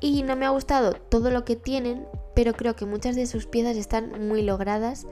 Y 0.00 0.22
no 0.22 0.36
me 0.36 0.44
ha 0.44 0.50
gustado 0.50 0.92
todo 0.92 1.30
lo 1.30 1.44
que 1.44 1.56
tienen, 1.56 2.06
pero 2.34 2.52
creo 2.52 2.76
que 2.76 2.84
muchas 2.84 3.16
de 3.16 3.26
sus 3.26 3.46
piezas 3.46 3.76
están 3.76 4.28
muy 4.28 4.42
logradas 4.42 5.06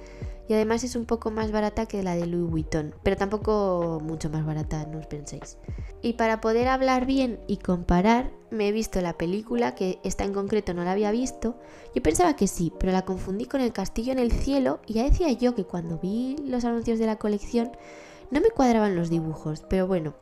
y 0.49 0.55
además 0.55 0.85
es 0.85 0.97
un 0.97 1.07
poco 1.07 1.31
más 1.31 1.53
barata 1.53 1.87
que 1.87 2.03
la 2.03 2.15
de 2.17 2.27
Louis 2.27 2.51
Vuitton, 2.51 2.95
pero 3.03 3.17
tampoco 3.17 4.01
mucho 4.03 4.29
más 4.31 4.45
barata, 4.45 4.87
no 4.87 4.99
os 4.99 5.07
penséis. 5.07 5.59
Y 6.03 6.15
para 6.15 6.41
poder 6.41 6.69
hablar 6.69 7.07
bien 7.07 7.39
y 7.47 7.59
comparar, 7.59 8.33
me 8.51 8.69
he 8.69 8.73
visto 8.73 9.01
la 9.01 9.17
película, 9.17 9.75
que 9.75 9.99
esta 10.03 10.25
en 10.25 10.35
concreto 10.35 10.75
no 10.75 10.85
la 10.85 10.93
había 10.93 11.11
visto. 11.11 11.57
Yo 11.95 12.03
pensaba 12.03 12.37
que 12.37 12.49
sí, 12.49 12.73
pero 12.79 12.93
la 12.93 13.05
confundí 13.05 13.47
con 13.47 13.61
El 13.61 13.73
Castillo 13.73 14.13
en 14.13 14.19
el 14.19 14.33
Cielo 14.33 14.81
y 14.87 14.95
ya 14.95 15.05
decía 15.05 15.31
yo 15.33 15.55
que 15.55 15.65
cuando 15.65 15.99
vi 15.99 16.37
los 16.45 16.65
anuncios 16.65 16.99
de 16.99 17.07
la 17.07 17.17
colección 17.17 17.71
no 18.31 18.41
me 18.41 18.51
cuadraban 18.51 18.97
los 18.97 19.11
dibujos, 19.11 19.63
pero 19.69 19.87
bueno, 19.87 20.15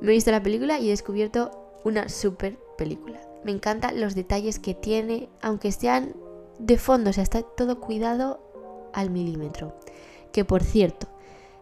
me 0.00 0.08
he 0.08 0.14
visto 0.14 0.30
la 0.30 0.42
película 0.42 0.78
y 0.78 0.88
he 0.88 0.90
descubierto 0.90 1.50
una 1.84 2.08
super 2.08 2.58
película. 2.76 3.20
Me 3.44 3.52
encantan 3.52 4.00
los 4.00 4.14
detalles 4.14 4.58
que 4.58 4.74
tiene, 4.74 5.28
aunque 5.42 5.70
sean 5.70 6.14
de 6.58 6.78
fondo, 6.78 7.10
o 7.10 7.12
sea, 7.12 7.22
está 7.22 7.42
todo 7.42 7.80
cuidado 7.80 8.40
al 8.94 9.10
milímetro. 9.10 9.76
Que 10.32 10.44
por 10.44 10.62
cierto, 10.62 11.08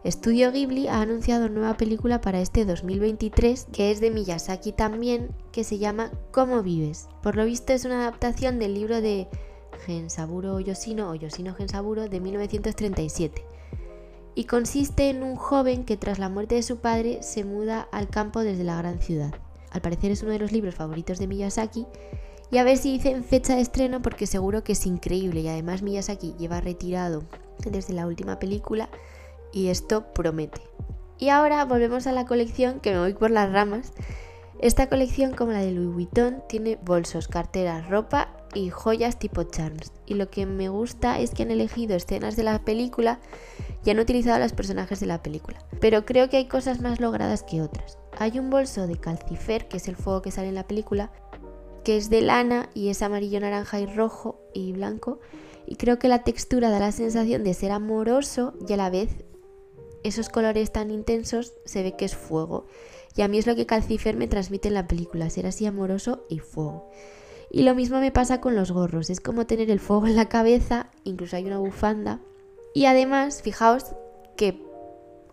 Estudio 0.03 0.51
Ghibli 0.51 0.87
ha 0.87 1.01
anunciado 1.01 1.47
nueva 1.47 1.77
película 1.77 2.19
para 2.19 2.41
este 2.41 2.65
2023 2.65 3.67
que 3.71 3.91
es 3.91 4.01
de 4.01 4.11
Miyazaki 4.11 4.73
también, 4.73 5.29
que 5.51 5.63
se 5.63 5.77
llama 5.77 6.11
¿Cómo 6.31 6.61
vives? 6.61 7.07
Por 7.21 7.35
lo 7.35 7.45
visto 7.45 7.71
es 7.71 7.85
una 7.85 8.01
adaptación 8.01 8.59
del 8.59 8.73
libro 8.73 8.99
de 9.01 9.27
Gensaburo 9.85 10.59
Yoshino 10.59 11.09
o 11.09 11.15
Yoshino 11.15 11.53
Gensaburo 11.53 12.09
de 12.09 12.19
1937 12.19 13.45
y 14.35 14.45
consiste 14.45 15.09
en 15.09 15.23
un 15.23 15.35
joven 15.35 15.85
que 15.85 15.97
tras 15.97 16.19
la 16.19 16.29
muerte 16.29 16.55
de 16.55 16.63
su 16.63 16.77
padre 16.77 17.21
se 17.21 17.43
muda 17.43 17.87
al 17.91 18.07
campo 18.09 18.41
desde 18.41 18.63
la 18.63 18.77
gran 18.77 18.99
ciudad. 18.99 19.33
Al 19.71 19.81
parecer 19.81 20.11
es 20.11 20.21
uno 20.21 20.31
de 20.31 20.39
los 20.39 20.51
libros 20.51 20.75
favoritos 20.75 21.19
de 21.19 21.27
Miyazaki 21.27 21.85
y 22.53 22.59
a 22.59 22.63
ver 22.63 22.77
si 22.77 22.91
dicen 22.91 23.23
fecha 23.23 23.55
de 23.55 23.61
estreno 23.61 24.03
porque 24.03 24.27
seguro 24.27 24.63
que 24.63 24.73
es 24.73 24.85
increíble 24.85 25.39
y 25.39 25.47
además 25.47 25.81
Miyazaki 25.81 26.35
lleva 26.37 26.61
retirado 26.61 27.23
desde 27.65 27.95
la 27.95 28.05
última 28.05 28.37
película 28.37 28.89
y 29.51 29.69
esto 29.69 30.13
promete. 30.13 30.61
Y 31.17 31.29
ahora 31.29 31.65
volvemos 31.65 32.05
a 32.05 32.11
la 32.11 32.27
colección 32.27 32.79
que 32.79 32.91
me 32.91 32.99
voy 32.99 33.15
por 33.15 33.31
las 33.31 33.51
ramas. 33.51 33.91
Esta 34.61 34.87
colección, 34.87 35.33
como 35.33 35.51
la 35.51 35.61
de 35.61 35.71
Louis 35.71 35.95
Vuitton, 35.95 36.43
tiene 36.47 36.77
bolsos, 36.85 37.27
carteras, 37.27 37.89
ropa 37.89 38.29
y 38.53 38.69
joyas 38.69 39.17
tipo 39.17 39.41
charms. 39.41 39.91
Y 40.05 40.13
lo 40.13 40.29
que 40.29 40.45
me 40.45 40.69
gusta 40.69 41.19
es 41.19 41.31
que 41.31 41.41
han 41.41 41.51
elegido 41.51 41.95
escenas 41.95 42.35
de 42.35 42.43
la 42.43 42.59
película 42.59 43.19
y 43.83 43.89
han 43.89 43.99
utilizado 43.99 44.37
los 44.37 44.53
personajes 44.53 44.99
de 44.99 45.07
la 45.07 45.23
película. 45.23 45.57
Pero 45.81 46.05
creo 46.05 46.29
que 46.29 46.37
hay 46.37 46.47
cosas 46.47 46.81
más 46.81 46.99
logradas 46.99 47.41
que 47.41 47.63
otras. 47.63 47.97
Hay 48.19 48.37
un 48.37 48.51
bolso 48.51 48.85
de 48.85 48.99
calcifer, 48.99 49.67
que 49.67 49.77
es 49.77 49.87
el 49.87 49.95
fuego 49.95 50.21
que 50.21 50.29
sale 50.29 50.49
en 50.49 50.55
la 50.55 50.67
película, 50.67 51.11
que 51.83 51.97
es 51.97 52.09
de 52.09 52.21
lana 52.21 52.69
y 52.73 52.89
es 52.89 53.01
amarillo, 53.01 53.39
naranja 53.39 53.79
y 53.79 53.85
rojo 53.85 54.39
y 54.53 54.71
blanco. 54.73 55.19
Y 55.65 55.75
creo 55.75 55.99
que 55.99 56.07
la 56.07 56.23
textura 56.23 56.69
da 56.69 56.79
la 56.79 56.91
sensación 56.91 57.43
de 57.43 57.53
ser 57.53 57.71
amoroso 57.71 58.53
y 58.67 58.73
a 58.73 58.77
la 58.77 58.89
vez 58.89 59.09
esos 60.03 60.29
colores 60.29 60.71
tan 60.71 60.91
intensos 60.91 61.53
se 61.65 61.83
ve 61.83 61.95
que 61.95 62.05
es 62.05 62.15
fuego. 62.15 62.65
Y 63.15 63.21
a 63.21 63.27
mí 63.27 63.37
es 63.37 63.47
lo 63.47 63.55
que 63.55 63.65
Calcifer 63.65 64.15
me 64.15 64.27
transmite 64.27 64.67
en 64.67 64.73
la 64.73 64.87
película, 64.87 65.29
ser 65.29 65.45
así 65.45 65.65
amoroso 65.65 66.25
y 66.29 66.39
fuego. 66.39 66.89
Y 67.49 67.63
lo 67.63 67.75
mismo 67.75 67.99
me 67.99 68.11
pasa 68.11 68.41
con 68.41 68.55
los 68.55 68.71
gorros, 68.71 69.09
es 69.09 69.19
como 69.19 69.45
tener 69.45 69.69
el 69.69 69.79
fuego 69.79 70.07
en 70.07 70.15
la 70.15 70.27
cabeza, 70.27 70.89
incluso 71.03 71.35
hay 71.35 71.45
una 71.45 71.59
bufanda. 71.59 72.19
Y 72.73 72.85
además, 72.85 73.43
fijaos 73.43 73.95
que 74.35 74.59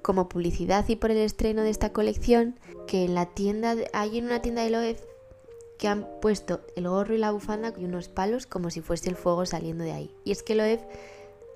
como 0.02 0.28
publicidad 0.28 0.87
y 0.88 0.97
por 0.97 1.11
el 1.11 1.19
estreno 1.19 1.62
de 1.62 1.71
esta 1.71 1.92
colección, 1.92 2.59
que 2.87 3.04
en 3.04 3.14
la 3.14 3.26
tienda, 3.26 3.75
hay 3.92 4.19
en 4.19 4.26
una 4.26 4.42
tienda 4.42 4.62
de 4.62 4.71
Loef 4.71 5.00
que 5.80 5.88
han 5.88 6.06
puesto 6.20 6.60
el 6.76 6.87
gorro 6.87 7.14
y 7.14 7.18
la 7.18 7.30
bufanda 7.30 7.72
y 7.76 7.87
unos 7.87 8.08
palos 8.08 8.46
como 8.46 8.68
si 8.70 8.82
fuese 8.82 9.08
el 9.08 9.16
fuego 9.16 9.46
saliendo 9.46 9.82
de 9.82 9.92
ahí. 9.92 10.14
Y 10.25 10.30
es 10.30 10.42
que 10.42 10.54
Loev 10.54 10.80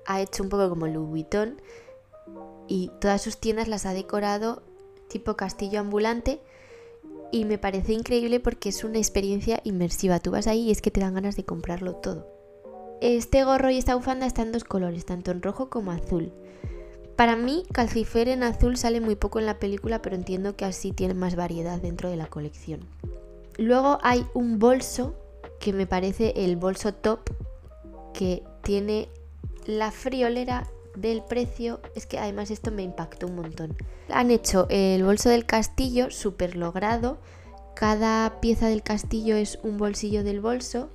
ha 0.06 0.22
hecho 0.22 0.42
un 0.42 0.48
poco 0.48 0.70
como 0.70 0.86
Louis 0.86 1.08
Vuitton 1.08 1.60
y 2.66 2.90
todas 3.00 3.20
sus 3.20 3.36
tiendas 3.36 3.68
las 3.68 3.84
ha 3.84 3.92
decorado 3.92 4.62
tipo 5.08 5.36
castillo 5.36 5.78
ambulante 5.78 6.40
y 7.32 7.44
me 7.44 7.58
parece 7.58 7.92
increíble 7.92 8.40
porque 8.40 8.70
es 8.70 8.82
una 8.82 8.96
experiencia 8.96 9.60
inmersiva. 9.62 10.20
Tú 10.20 10.30
vas 10.30 10.46
ahí 10.46 10.62
y 10.62 10.70
es 10.70 10.80
que 10.80 10.90
te 10.90 11.00
dan 11.00 11.14
ganas 11.14 11.36
de 11.36 11.44
comprarlo 11.44 11.96
todo. 11.96 12.26
Este 13.02 13.44
gorro 13.44 13.70
y 13.70 13.76
esta 13.76 13.94
bufanda 13.94 14.24
están 14.24 14.46
en 14.46 14.52
dos 14.52 14.64
colores, 14.64 15.04
tanto 15.04 15.32
en 15.32 15.42
rojo 15.42 15.68
como 15.68 15.92
azul. 15.92 16.32
Para 17.16 17.36
mí, 17.36 17.64
Calcifer 17.72 18.28
en 18.28 18.42
azul 18.42 18.78
sale 18.78 19.00
muy 19.02 19.16
poco 19.16 19.38
en 19.38 19.44
la 19.44 19.58
película, 19.58 20.00
pero 20.00 20.16
entiendo 20.16 20.56
que 20.56 20.64
así 20.64 20.92
tiene 20.92 21.12
más 21.12 21.36
variedad 21.36 21.78
dentro 21.78 22.08
de 22.08 22.16
la 22.16 22.28
colección. 22.28 22.88
Luego 23.58 23.98
hay 24.02 24.26
un 24.34 24.58
bolso 24.58 25.14
que 25.60 25.72
me 25.72 25.86
parece 25.86 26.32
el 26.36 26.56
bolso 26.56 26.92
top 26.92 27.20
que 28.12 28.42
tiene 28.62 29.08
la 29.66 29.90
friolera 29.90 30.68
del 30.96 31.22
precio. 31.22 31.80
Es 31.94 32.06
que 32.06 32.18
además 32.18 32.50
esto 32.50 32.70
me 32.70 32.82
impactó 32.82 33.26
un 33.26 33.36
montón. 33.36 33.76
Han 34.08 34.30
hecho 34.30 34.66
el 34.70 35.04
bolso 35.04 35.28
del 35.28 35.46
castillo 35.46 36.10
súper 36.10 36.56
logrado. 36.56 37.18
Cada 37.74 38.40
pieza 38.40 38.68
del 38.68 38.82
castillo 38.82 39.36
es 39.36 39.58
un 39.62 39.78
bolsillo 39.78 40.24
del 40.24 40.40
bolso. 40.40 40.90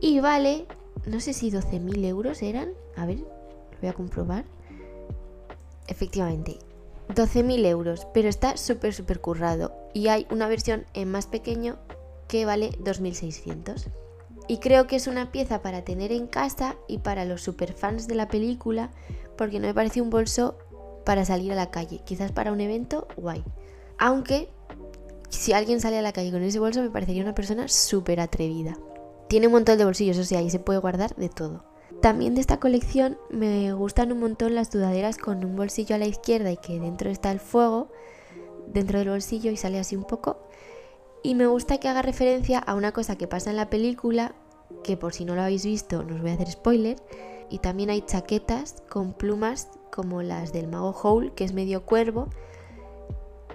Y 0.00 0.20
vale, 0.20 0.66
no 1.06 1.20
sé 1.20 1.32
si 1.32 1.50
12.000 1.50 2.04
euros 2.06 2.42
eran. 2.42 2.70
A 2.96 3.06
ver, 3.06 3.18
lo 3.18 3.78
voy 3.80 3.88
a 3.88 3.92
comprobar. 3.92 4.44
Efectivamente, 5.86 6.58
12.000 7.14 7.66
euros, 7.66 8.06
pero 8.12 8.28
está 8.28 8.56
súper, 8.56 8.94
súper 8.94 9.20
currado. 9.20 9.72
Y 9.94 10.08
hay 10.08 10.26
una 10.30 10.48
versión 10.48 10.86
en 10.94 11.10
más 11.10 11.26
pequeño 11.26 11.78
que 12.28 12.44
vale 12.44 12.70
2.600. 12.82 13.90
Y 14.48 14.58
creo 14.58 14.86
que 14.86 14.96
es 14.96 15.06
una 15.06 15.30
pieza 15.30 15.62
para 15.62 15.84
tener 15.84 16.12
en 16.12 16.26
casa 16.26 16.76
y 16.88 16.98
para 16.98 17.24
los 17.24 17.42
superfans 17.42 18.08
de 18.08 18.16
la 18.16 18.28
película, 18.28 18.90
porque 19.36 19.60
no 19.60 19.68
me 19.68 19.74
parece 19.74 20.00
un 20.00 20.10
bolso 20.10 20.58
para 21.04 21.24
salir 21.24 21.52
a 21.52 21.56
la 21.56 21.70
calle. 21.70 22.00
Quizás 22.04 22.32
para 22.32 22.52
un 22.52 22.60
evento, 22.60 23.06
guay. 23.16 23.44
Aunque, 23.98 24.48
si 25.28 25.52
alguien 25.52 25.80
sale 25.80 25.98
a 25.98 26.02
la 26.02 26.12
calle 26.12 26.32
con 26.32 26.42
ese 26.42 26.58
bolso, 26.58 26.82
me 26.82 26.90
parecería 26.90 27.22
una 27.22 27.34
persona 27.34 27.68
súper 27.68 28.20
atrevida. 28.20 28.76
Tiene 29.28 29.46
un 29.46 29.52
montón 29.52 29.78
de 29.78 29.84
bolsillos, 29.84 30.18
o 30.18 30.24
sea, 30.24 30.40
ahí 30.40 30.50
se 30.50 30.58
puede 30.58 30.80
guardar 30.80 31.14
de 31.14 31.28
todo. 31.28 31.69
También 32.00 32.34
de 32.34 32.40
esta 32.40 32.58
colección 32.58 33.18
me 33.28 33.74
gustan 33.74 34.10
un 34.10 34.20
montón 34.20 34.54
las 34.54 34.70
dudaderas 34.70 35.18
con 35.18 35.44
un 35.44 35.54
bolsillo 35.54 35.94
a 35.94 35.98
la 35.98 36.06
izquierda 36.06 36.50
y 36.50 36.56
que 36.56 36.80
dentro 36.80 37.10
está 37.10 37.30
el 37.30 37.40
fuego, 37.40 37.88
dentro 38.68 38.98
del 38.98 39.10
bolsillo 39.10 39.50
y 39.50 39.58
sale 39.58 39.78
así 39.78 39.96
un 39.96 40.04
poco. 40.04 40.38
Y 41.22 41.34
me 41.34 41.46
gusta 41.46 41.78
que 41.78 41.88
haga 41.88 42.00
referencia 42.00 42.58
a 42.58 42.74
una 42.74 42.92
cosa 42.92 43.16
que 43.16 43.28
pasa 43.28 43.50
en 43.50 43.56
la 43.56 43.68
película, 43.68 44.34
que 44.82 44.96
por 44.96 45.12
si 45.12 45.26
no 45.26 45.34
lo 45.34 45.42
habéis 45.42 45.66
visto 45.66 46.02
no 46.02 46.14
os 46.14 46.22
voy 46.22 46.30
a 46.30 46.34
hacer 46.34 46.50
spoiler. 46.50 46.96
Y 47.50 47.58
también 47.58 47.90
hay 47.90 48.00
chaquetas 48.00 48.82
con 48.88 49.12
plumas 49.12 49.68
como 49.92 50.22
las 50.22 50.54
del 50.54 50.68
mago 50.68 50.92
Howl, 51.02 51.34
que 51.34 51.44
es 51.44 51.52
medio 51.52 51.84
cuervo, 51.84 52.28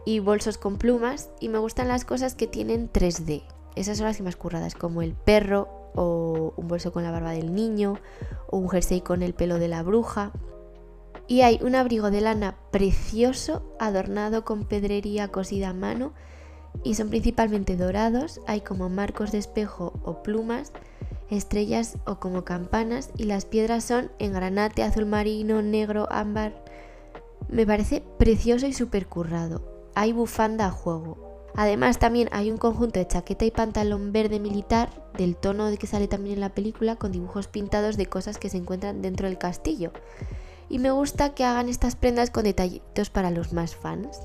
y 0.06 0.20
bolsos 0.20 0.60
con 0.60 0.78
plumas. 0.78 1.32
Y 1.40 1.50
me 1.50 1.58
gustan 1.58 1.88
las 1.88 2.06
cosas 2.06 2.36
que 2.36 2.46
tienen 2.46 2.92
3D. 2.92 3.42
Esas 3.76 3.98
son 3.98 4.06
las 4.06 4.18
que 4.18 4.24
más 4.24 4.36
curradas, 4.36 4.76
como 4.76 5.02
el 5.02 5.16
perro 5.16 5.85
o 5.96 6.54
un 6.58 6.68
bolso 6.68 6.92
con 6.92 7.04
la 7.04 7.12
barba 7.12 7.32
del 7.32 7.54
niño, 7.54 8.00
o 8.48 8.58
un 8.58 8.70
jersey 8.70 9.02
con 9.02 9.22
el 9.22 9.34
pelo 9.34 9.60
de 9.60 9.68
la 9.68 9.84
bruja. 9.84 10.32
Y 11.28 11.42
hay 11.42 11.60
un 11.64 11.76
abrigo 11.76 12.12
de 12.12 12.22
lana 12.22 12.56
precioso, 12.72 13.64
adornado 13.80 14.46
con 14.46 14.66
pedrería 14.66 15.30
cosida 15.30 15.70
a 15.70 15.74
mano, 15.74 16.14
y 16.84 16.96
son 16.96 17.10
principalmente 17.10 17.78
dorados, 17.78 18.42
hay 18.48 18.62
como 18.62 18.90
marcos 18.90 19.32
de 19.32 19.40
espejo 19.40 19.94
o 20.04 20.22
plumas, 20.22 20.72
estrellas 21.30 21.98
o 22.06 22.20
como 22.20 22.44
campanas, 22.44 23.10
y 23.18 23.24
las 23.24 23.46
piedras 23.46 23.84
son 23.84 24.12
en 24.20 24.34
granate, 24.34 24.84
azul 24.84 25.06
marino, 25.06 25.62
negro, 25.62 26.08
ámbar. 26.12 26.64
Me 27.50 27.66
parece 27.66 28.04
precioso 28.18 28.68
y 28.68 28.74
súper 28.74 29.08
currado. 29.08 29.62
Hay 29.96 30.12
bufanda 30.12 30.68
a 30.68 30.72
juego. 30.72 31.35
Además 31.58 32.00
también 32.00 32.28
hay 32.32 32.52
un 32.52 32.58
conjunto 32.58 33.00
de 33.00 33.08
chaqueta 33.08 33.46
y 33.46 33.52
pantalón 33.52 34.12
verde 34.12 34.40
militar 34.40 34.90
del 35.18 35.38
tono 35.38 35.70
que 35.78 35.88
sale 35.88 36.08
también 36.08 36.36
en 36.36 36.42
la 36.42 36.54
película 36.54 36.98
con 36.98 37.12
dibujos 37.12 37.48
pintados 37.48 37.96
de 37.96 38.08
cosas 38.08 38.38
que 38.38 38.50
se 38.50 38.58
encuentran 38.58 39.02
dentro 39.02 39.28
del 39.28 39.38
castillo. 39.38 39.92
Y 40.70 40.80
me 40.80 40.92
gusta 40.92 41.34
que 41.34 41.46
hagan 41.46 41.70
estas 41.70 41.96
prendas 41.96 42.30
con 42.30 42.44
detallitos 42.44 43.10
para 43.10 43.32
los 43.32 43.54
más 43.54 43.76
fans. 43.76 44.20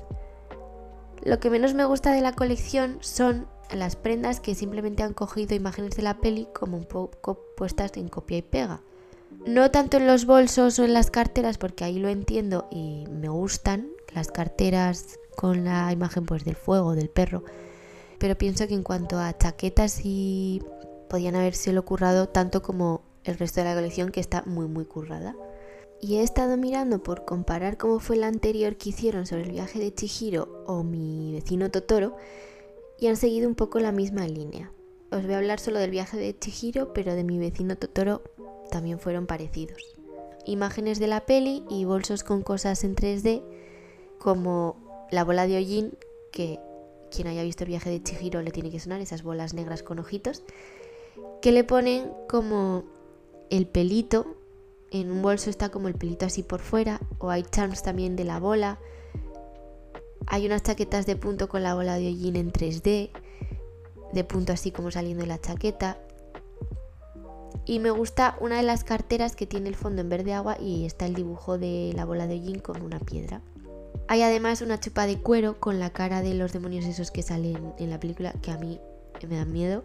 Lo 1.23 1.39
que 1.39 1.49
menos 1.49 1.73
me 1.73 1.85
gusta 1.85 2.11
de 2.11 2.21
la 2.21 2.33
colección 2.33 2.97
son 2.99 3.47
las 3.71 3.95
prendas 3.95 4.39
que 4.39 4.55
simplemente 4.55 5.03
han 5.03 5.13
cogido 5.13 5.55
imágenes 5.55 5.95
de 5.95 6.01
la 6.01 6.17
peli 6.17 6.47
como 6.53 6.77
un 6.77 6.85
poco 6.85 7.39
puestas 7.55 7.91
en 7.95 8.09
copia 8.09 8.39
y 8.39 8.41
pega. 8.41 8.81
No 9.45 9.71
tanto 9.71 9.97
en 9.97 10.07
los 10.07 10.25
bolsos 10.25 10.77
o 10.79 10.83
en 10.83 10.93
las 10.93 11.09
carteras, 11.09 11.57
porque 11.57 11.85
ahí 11.85 11.99
lo 11.99 12.09
entiendo 12.09 12.67
y 12.69 13.05
me 13.09 13.29
gustan 13.29 13.87
las 14.13 14.29
carteras 14.29 15.19
con 15.35 15.63
la 15.63 15.91
imagen 15.91 16.25
pues 16.25 16.43
del 16.45 16.55
fuego, 16.55 16.95
del 16.95 17.09
perro. 17.09 17.43
Pero 18.19 18.37
pienso 18.37 18.67
que 18.67 18.73
en 18.73 18.83
cuanto 18.83 19.17
a 19.17 19.37
chaquetas 19.37 20.01
y 20.03 20.61
podían 21.09 21.35
haberse 21.35 21.73
lo 21.73 21.83
currado 21.83 22.29
tanto 22.29 22.61
como 22.61 23.01
el 23.23 23.37
resto 23.37 23.61
de 23.61 23.67
la 23.67 23.75
colección 23.75 24.11
que 24.11 24.19
está 24.19 24.43
muy 24.45 24.67
muy 24.67 24.85
currada. 24.85 25.35
Y 25.99 26.15
he 26.15 26.23
estado 26.23 26.57
mirando 26.57 27.03
por 27.03 27.25
comparar 27.25 27.77
cómo 27.77 27.99
fue 27.99 28.17
la 28.17 28.27
anterior 28.27 28.75
que 28.75 28.89
hicieron 28.89 29.27
sobre 29.27 29.43
el 29.43 29.51
viaje 29.51 29.79
de 29.79 29.93
Chihiro 29.93 30.63
o 30.65 30.83
mi 30.83 31.31
vecino 31.33 31.69
Totoro 31.69 32.15
y 32.99 33.07
han 33.07 33.17
seguido 33.17 33.47
un 33.47 33.55
poco 33.55 33.79
la 33.79 33.91
misma 33.91 34.27
línea. 34.27 34.71
Os 35.11 35.23
voy 35.23 35.33
a 35.33 35.37
hablar 35.37 35.59
solo 35.59 35.79
del 35.79 35.91
viaje 35.91 36.17
de 36.17 36.37
Chihiro, 36.37 36.93
pero 36.93 37.13
de 37.13 37.23
mi 37.23 37.37
vecino 37.37 37.75
Totoro 37.75 38.23
también 38.71 38.99
fueron 38.99 39.27
parecidos. 39.27 39.95
Imágenes 40.45 40.99
de 40.99 41.07
la 41.07 41.25
peli 41.25 41.63
y 41.69 41.85
bolsos 41.85 42.23
con 42.23 42.41
cosas 42.41 42.83
en 42.83 42.95
3D, 42.95 43.43
como 44.17 44.77
la 45.11 45.23
bola 45.23 45.45
de 45.45 45.57
hollín, 45.57 45.93
que 46.31 46.59
quien 47.11 47.27
haya 47.27 47.43
visto 47.43 47.63
el 47.63 47.69
viaje 47.69 47.89
de 47.89 48.01
Chihiro 48.01 48.41
le 48.41 48.51
tiene 48.51 48.71
que 48.71 48.79
sonar, 48.79 49.01
esas 49.01 49.23
bolas 49.23 49.53
negras 49.53 49.83
con 49.83 49.99
ojitos, 49.99 50.43
que 51.41 51.51
le 51.51 51.63
ponen 51.63 52.09
como 52.29 52.85
el 53.49 53.67
pelito, 53.67 54.37
en 54.91 55.11
un 55.11 55.21
bolso 55.21 55.49
está 55.49 55.69
como 55.69 55.87
el 55.87 55.95
pelito 55.95 56.25
así 56.25 56.41
por 56.43 56.61
fuera, 56.61 57.01
o 57.19 57.29
hay 57.29 57.43
charms 57.43 57.83
también 57.83 58.15
de 58.15 58.23
la 58.23 58.39
bola, 58.39 58.79
hay 60.27 60.45
unas 60.45 60.63
chaquetas 60.63 61.05
de 61.05 61.15
punto 61.15 61.49
con 61.49 61.63
la 61.63 61.75
bola 61.75 61.97
de 61.97 62.07
hollín 62.07 62.37
en 62.37 62.51
3D, 62.51 63.09
de 64.13 64.23
punto 64.23 64.53
así 64.53 64.71
como 64.71 64.91
saliendo 64.91 65.23
de 65.23 65.27
la 65.27 65.41
chaqueta, 65.41 65.97
y 67.65 67.79
me 67.79 67.91
gusta 67.91 68.37
una 68.39 68.57
de 68.57 68.63
las 68.63 68.83
carteras 68.83 69.35
que 69.35 69.45
tiene 69.45 69.69
el 69.69 69.75
fondo 69.75 70.01
en 70.01 70.09
verde 70.09 70.33
agua 70.33 70.57
y 70.59 70.85
está 70.85 71.05
el 71.05 71.13
dibujo 71.13 71.57
de 71.57 71.93
la 71.95 72.05
bola 72.05 72.27
de 72.27 72.35
hollín 72.35 72.59
con 72.59 72.81
una 72.81 72.99
piedra. 72.99 73.41
Hay 74.07 74.21
además 74.21 74.61
una 74.61 74.79
chupa 74.79 75.07
de 75.07 75.17
cuero 75.17 75.59
con 75.59 75.79
la 75.79 75.91
cara 75.91 76.21
de 76.21 76.33
los 76.33 76.53
demonios 76.53 76.85
esos 76.85 77.11
que 77.11 77.23
salen 77.23 77.73
en 77.77 77.89
la 77.89 77.99
película 77.99 78.33
que 78.41 78.51
a 78.51 78.57
mí 78.57 78.79
me 79.27 79.37
dan 79.37 79.51
miedo. 79.51 79.83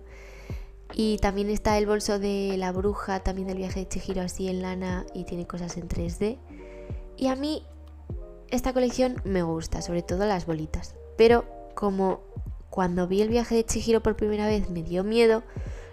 Y 0.94 1.18
también 1.18 1.50
está 1.50 1.76
el 1.78 1.86
bolso 1.86 2.18
de 2.18 2.56
la 2.56 2.72
bruja, 2.72 3.20
también 3.20 3.48
del 3.48 3.58
viaje 3.58 3.80
de 3.80 3.88
Chihiro 3.88 4.22
así 4.22 4.48
en 4.48 4.62
lana 4.62 5.04
y 5.14 5.24
tiene 5.24 5.46
cosas 5.46 5.76
en 5.76 5.88
3D. 5.88 6.38
Y 7.16 7.26
a 7.26 7.36
mí 7.36 7.64
esta 8.50 8.72
colección 8.72 9.20
me 9.24 9.42
gusta, 9.42 9.82
sobre 9.82 10.02
todo 10.02 10.26
las 10.26 10.46
bolitas. 10.46 10.94
Pero 11.16 11.44
como 11.74 12.20
cuando 12.70 13.08
vi 13.08 13.22
el 13.22 13.28
viaje 13.28 13.54
de 13.54 13.64
Chihiro 13.64 14.02
por 14.02 14.16
primera 14.16 14.46
vez 14.46 14.70
me 14.70 14.82
dio 14.82 15.02
miedo, 15.02 15.42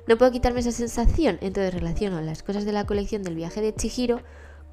no 0.08 0.17
puedo 0.17 0.32
quitarme 0.32 0.60
esa 0.60 0.72
sensación, 0.72 1.38
entonces 1.41 1.74
relaciono 1.74 2.20
las 2.22 2.43
cosas 2.43 2.65
de 2.65 2.74
la 2.74 2.86
colección 2.86 3.24
del 3.24 3.36
viaje 3.36 3.62
de 3.62 3.74
Chihiro 3.74 4.22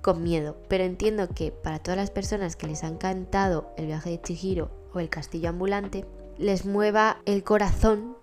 con 0.02 0.22
miedo, 0.22 0.56
pero 0.68 0.84
entiendo 0.84 1.28
que 1.28 1.52
para 1.52 1.78
todas 1.78 1.96
las 1.98 2.10
personas 2.10 2.56
que 2.56 2.66
les 2.66 2.84
ha 2.84 2.88
encantado 2.88 3.72
el 3.76 3.86
viaje 3.86 4.10
de 4.10 4.20
Chihiro 4.20 4.70
o 4.92 5.00
el 5.00 5.08
castillo 5.08 5.48
ambulante, 5.48 6.06
les 6.38 6.64
mueva 6.64 7.18
el 7.26 7.44
corazón 7.44 8.16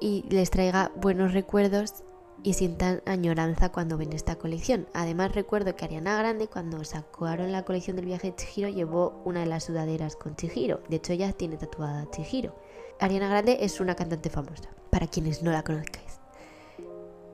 y 0.00 0.24
les 0.28 0.50
traiga 0.50 0.92
buenos 0.96 1.32
recuerdos 1.32 2.04
y 2.42 2.52
sientan 2.52 3.02
añoranza 3.06 3.72
cuando 3.72 3.96
ven 3.96 4.12
esta 4.12 4.36
colección. 4.36 4.86
Además 4.92 5.34
recuerdo 5.34 5.74
que 5.74 5.86
Ariana 5.86 6.18
Grande 6.18 6.46
cuando 6.46 6.84
sacaron 6.84 7.50
la 7.52 7.64
colección 7.64 7.96
del 7.96 8.04
viaje 8.04 8.30
de 8.30 8.36
Chihiro 8.36 8.68
llevó 8.68 9.22
una 9.24 9.40
de 9.40 9.46
las 9.46 9.64
sudaderas 9.64 10.14
con 10.14 10.36
Chihiro. 10.36 10.82
De 10.88 10.96
hecho 10.96 11.14
ella 11.14 11.32
tiene 11.32 11.56
tatuada 11.56 12.08
Chihiro. 12.10 12.54
Ariana 13.00 13.28
Grande 13.28 13.58
es 13.60 13.80
una 13.80 13.96
cantante 13.96 14.30
famosa, 14.30 14.68
para 14.90 15.06
quienes 15.06 15.42
no 15.42 15.50
la 15.50 15.64
conozcáis. 15.64 16.20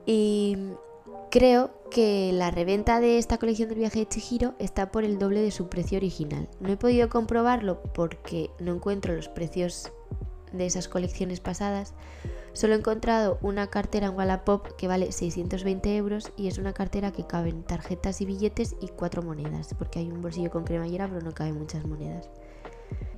Y 0.05 0.57
creo 1.31 1.71
que 1.89 2.31
la 2.33 2.51
reventa 2.51 2.99
de 2.99 3.17
esta 3.17 3.37
colección 3.37 3.69
del 3.69 3.79
viaje 3.79 3.99
de 3.99 4.07
Chihiro 4.07 4.53
está 4.59 4.91
por 4.91 5.05
el 5.05 5.17
doble 5.17 5.41
de 5.41 5.51
su 5.51 5.69
precio 5.69 5.97
original. 5.97 6.49
No 6.59 6.69
he 6.69 6.77
podido 6.77 7.09
comprobarlo 7.09 7.81
porque 7.93 8.51
no 8.59 8.75
encuentro 8.75 9.15
los 9.15 9.29
precios 9.29 9.91
de 10.51 10.65
esas 10.65 10.89
colecciones 10.89 11.39
pasadas. 11.39 11.93
Solo 12.51 12.73
he 12.73 12.77
encontrado 12.77 13.39
una 13.41 13.67
cartera 13.67 14.07
en 14.07 14.17
Wallapop 14.17 14.75
que 14.75 14.89
vale 14.89 15.13
620 15.13 15.95
euros 15.95 16.33
y 16.35 16.47
es 16.47 16.57
una 16.57 16.73
cartera 16.73 17.13
que 17.13 17.25
caben 17.25 17.63
tarjetas 17.63 18.19
y 18.19 18.25
billetes 18.25 18.75
y 18.81 18.89
cuatro 18.89 19.23
monedas, 19.23 19.73
porque 19.77 19.99
hay 19.99 20.11
un 20.11 20.21
bolsillo 20.21 20.51
con 20.51 20.65
cremallera 20.65 21.07
pero 21.07 21.21
no 21.21 21.33
caben 21.33 21.57
muchas 21.57 21.85
monedas. 21.85 22.29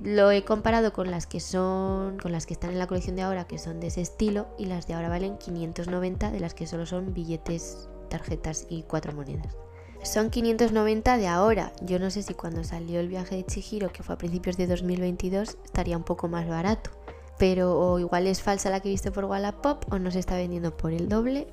Lo 0.02 0.30
he 0.30 0.44
comparado 0.44 0.92
con 0.92 1.10
las 1.10 1.26
que 1.26 1.40
son, 1.40 2.18
con 2.18 2.30
las 2.30 2.44
que 2.44 2.52
están 2.52 2.70
en 2.70 2.78
la 2.78 2.86
colección 2.86 3.16
de 3.16 3.22
ahora, 3.22 3.46
que 3.46 3.58
son 3.58 3.80
de 3.80 3.86
ese 3.86 4.02
estilo, 4.02 4.48
y 4.58 4.66
las 4.66 4.86
de 4.86 4.92
ahora 4.92 5.08
valen 5.08 5.38
590, 5.38 6.30
de 6.30 6.40
las 6.40 6.52
que 6.52 6.66
solo 6.66 6.84
son 6.84 7.14
billetes, 7.14 7.88
tarjetas 8.10 8.66
y 8.68 8.82
cuatro 8.82 9.14
monedas. 9.14 9.56
Son 10.02 10.28
590 10.28 11.16
de 11.16 11.26
ahora. 11.26 11.72
Yo 11.80 11.98
no 11.98 12.10
sé 12.10 12.22
si 12.22 12.34
cuando 12.34 12.62
salió 12.62 13.00
el 13.00 13.08
viaje 13.08 13.36
de 13.36 13.46
Chihiro, 13.46 13.90
que 13.90 14.02
fue 14.02 14.14
a 14.14 14.18
principios 14.18 14.58
de 14.58 14.66
2022, 14.66 15.56
estaría 15.64 15.96
un 15.96 16.04
poco 16.04 16.28
más 16.28 16.46
barato. 16.46 16.90
Pero 17.38 17.80
o 17.80 17.98
igual 17.98 18.26
es 18.26 18.42
falsa 18.42 18.68
la 18.68 18.80
que 18.80 18.92
he 18.92 19.10
por 19.10 19.24
Wallapop 19.24 19.90
o 19.90 19.98
no 19.98 20.10
se 20.10 20.18
está 20.18 20.36
vendiendo 20.36 20.76
por 20.76 20.92
el 20.92 21.08
doble. 21.08 21.48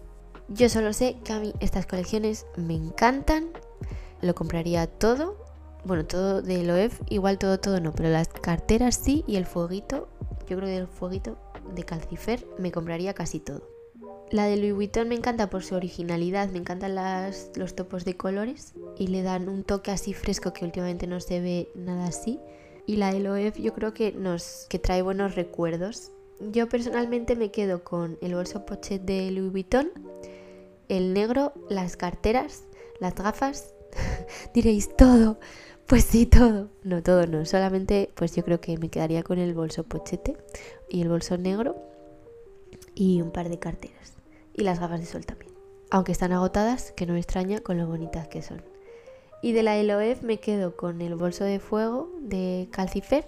Yo 0.50 0.68
solo 0.68 0.92
sé 0.92 1.16
que 1.24 1.32
a 1.32 1.40
mí 1.40 1.54
estas 1.62 1.86
colecciones 1.86 2.46
me 2.58 2.76
encantan. 2.76 3.48
Lo 4.20 4.36
compraría 4.36 4.86
todo 4.86 5.38
bueno, 5.84 6.06
todo 6.06 6.42
de 6.42 6.64
Loef, 6.64 7.02
igual 7.10 7.38
todo, 7.38 7.60
todo 7.60 7.80
no, 7.80 7.92
pero 7.94 8.10
las 8.10 8.28
carteras 8.28 8.96
sí 8.96 9.24
y 9.28 9.36
el 9.36 9.46
fueguito, 9.46 10.08
yo 10.48 10.58
creo 10.58 10.70
que 10.70 10.78
el 10.78 10.88
fueguito 10.88 11.38
de 11.74 11.84
Calcifer 11.84 12.46
me 12.58 12.72
compraría 12.72 13.14
casi 13.14 13.40
todo. 13.40 13.72
La 14.32 14.46
de 14.46 14.56
Louis 14.56 14.74
Vuitton 14.74 15.10
me 15.10 15.16
encanta 15.16 15.50
por 15.50 15.62
su 15.62 15.76
originalidad, 15.76 16.50
me 16.50 16.60
encantan 16.60 16.96
las, 16.96 17.52
los 17.56 17.76
topos 17.76 18.06
de 18.06 18.16
colores 18.16 18.74
y 18.98 19.08
le 19.08 19.24
dan 19.24 19.50
un 19.50 19.66
toque 19.66 19.92
así 19.92 20.14
fresco 20.14 20.54
que 20.54 20.64
últimamente 20.64 21.06
no 21.06 21.20
se 21.20 21.42
ve 21.42 21.70
nada 21.76 22.06
así. 22.06 22.40
Y 22.86 22.96
la 22.96 23.12
de 23.12 23.20
Loef 23.20 23.60
yo 23.60 23.74
creo 23.74 23.94
que 23.94 24.14
nos 24.14 24.68
que 24.70 24.80
trae 24.80 25.02
buenos 25.02 25.36
recuerdos. 25.36 26.14
Yo 26.40 26.70
personalmente 26.70 27.36
me 27.36 27.52
quedo 27.52 27.84
con 27.84 28.18
el 28.22 28.34
bolso 28.34 28.66
pochet 28.66 29.02
de 29.02 29.30
Louis 29.32 29.52
Vuitton, 29.52 29.92
el 30.88 31.14
negro, 31.14 31.54
las 31.70 31.98
carteras, 31.98 32.64
las 33.02 33.16
gafas. 33.16 33.74
Diréis 34.54 34.96
todo. 34.96 35.40
Pues 35.88 36.06
sí, 36.06 36.26
todo. 36.26 36.70
No, 36.84 37.04
todo 37.04 37.28
no. 37.28 37.46
Solamente, 37.46 38.12
pues 38.16 38.36
yo 38.36 38.44
creo 38.44 38.62
que 38.62 38.78
me 38.78 38.90
quedaría 38.90 39.24
con 39.24 39.40
el 39.40 39.54
bolso 39.54 39.84
pochete 39.84 40.38
y 40.90 41.02
el 41.02 41.10
bolso 41.10 41.38
negro 41.38 41.76
y 42.96 43.22
un 43.22 43.32
par 43.32 43.50
de 43.50 43.60
carteras. 43.60 44.14
Y 44.54 44.64
las 44.64 44.80
gafas 44.80 45.00
de 45.00 45.06
sol 45.06 45.26
también. 45.26 45.52
Aunque 45.90 46.12
están 46.12 46.32
agotadas, 46.32 46.94
que 46.94 47.06
no 47.06 47.14
me 47.14 47.20
extraña 47.20 47.60
con 47.60 47.78
lo 47.78 47.88
bonitas 47.88 48.28
que 48.28 48.42
son. 48.42 48.62
Y 49.42 49.54
de 49.54 49.64
la 49.64 49.78
Eloef 49.78 50.24
me 50.24 50.40
quedo 50.40 50.76
con 50.76 51.02
el 51.02 51.16
bolso 51.16 51.44
de 51.44 51.60
fuego 51.60 52.12
de 52.22 52.68
Calcifer, 52.72 53.26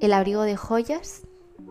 el 0.00 0.12
abrigo 0.12 0.42
de 0.42 0.56
joyas 0.56 1.22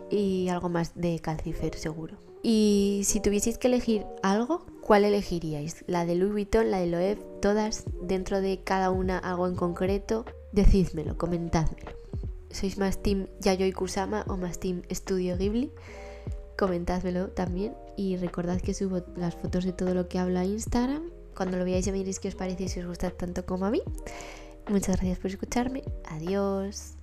y 0.10 0.48
algo 0.50 0.70
más 0.70 0.94
de 0.96 1.20
Calcifer 1.20 1.76
seguro. 1.76 2.18
Y 2.42 3.02
si 3.06 3.20
tuvieseis 3.20 3.58
que 3.58 3.68
elegir 3.68 4.06
algo, 4.24 4.66
¿cuál 4.86 5.04
elegiríais? 5.04 5.84
¿La 5.88 6.06
de 6.06 6.14
Louis 6.14 6.32
Vuitton, 6.32 6.70
la 6.70 6.78
de 6.78 6.86
Loewe, 6.86 7.18
todas 7.42 7.86
dentro 8.04 8.40
de 8.40 8.62
cada 8.64 8.92
una 8.92 9.18
algo 9.18 9.48
en 9.48 9.56
concreto? 9.56 10.26
Decídmelo, 10.52 11.18
comentádmelo. 11.18 11.92
¿Sois 12.52 12.78
más 12.78 13.02
Team 13.02 13.28
Yayoi 13.42 13.72
Kusama 13.74 14.24
o 14.28 14.38
más 14.38 14.60
Team 14.60 14.84
Studio 14.92 15.38
Ghibli? 15.38 15.72
Comentádmelo 16.56 17.30
también 17.30 17.74
y 17.98 18.16
recordad 18.18 18.62
que 18.62 18.76
subo 18.76 19.02
las 19.16 19.36
fotos 19.36 19.66
de 19.66 19.74
todo 19.74 19.96
lo 19.96 20.08
que 20.08 20.20
habla 20.20 20.42
a 20.42 20.46
Instagram. 20.46 21.10
Cuando 21.36 21.58
lo 21.58 21.66
veáis 21.66 21.86
ya 21.86 21.92
me 21.92 21.98
diréis 21.98 22.20
qué 22.20 22.28
os 22.28 22.36
parece 22.36 22.66
y 22.66 22.70
si 22.70 22.80
os 22.80 22.86
gusta 22.86 23.10
tanto 23.10 23.44
como 23.44 23.66
a 23.66 23.72
mí. 23.72 23.82
Muchas 24.70 24.98
gracias 24.98 25.18
por 25.18 25.32
escucharme. 25.32 25.82
Adiós. 26.06 26.94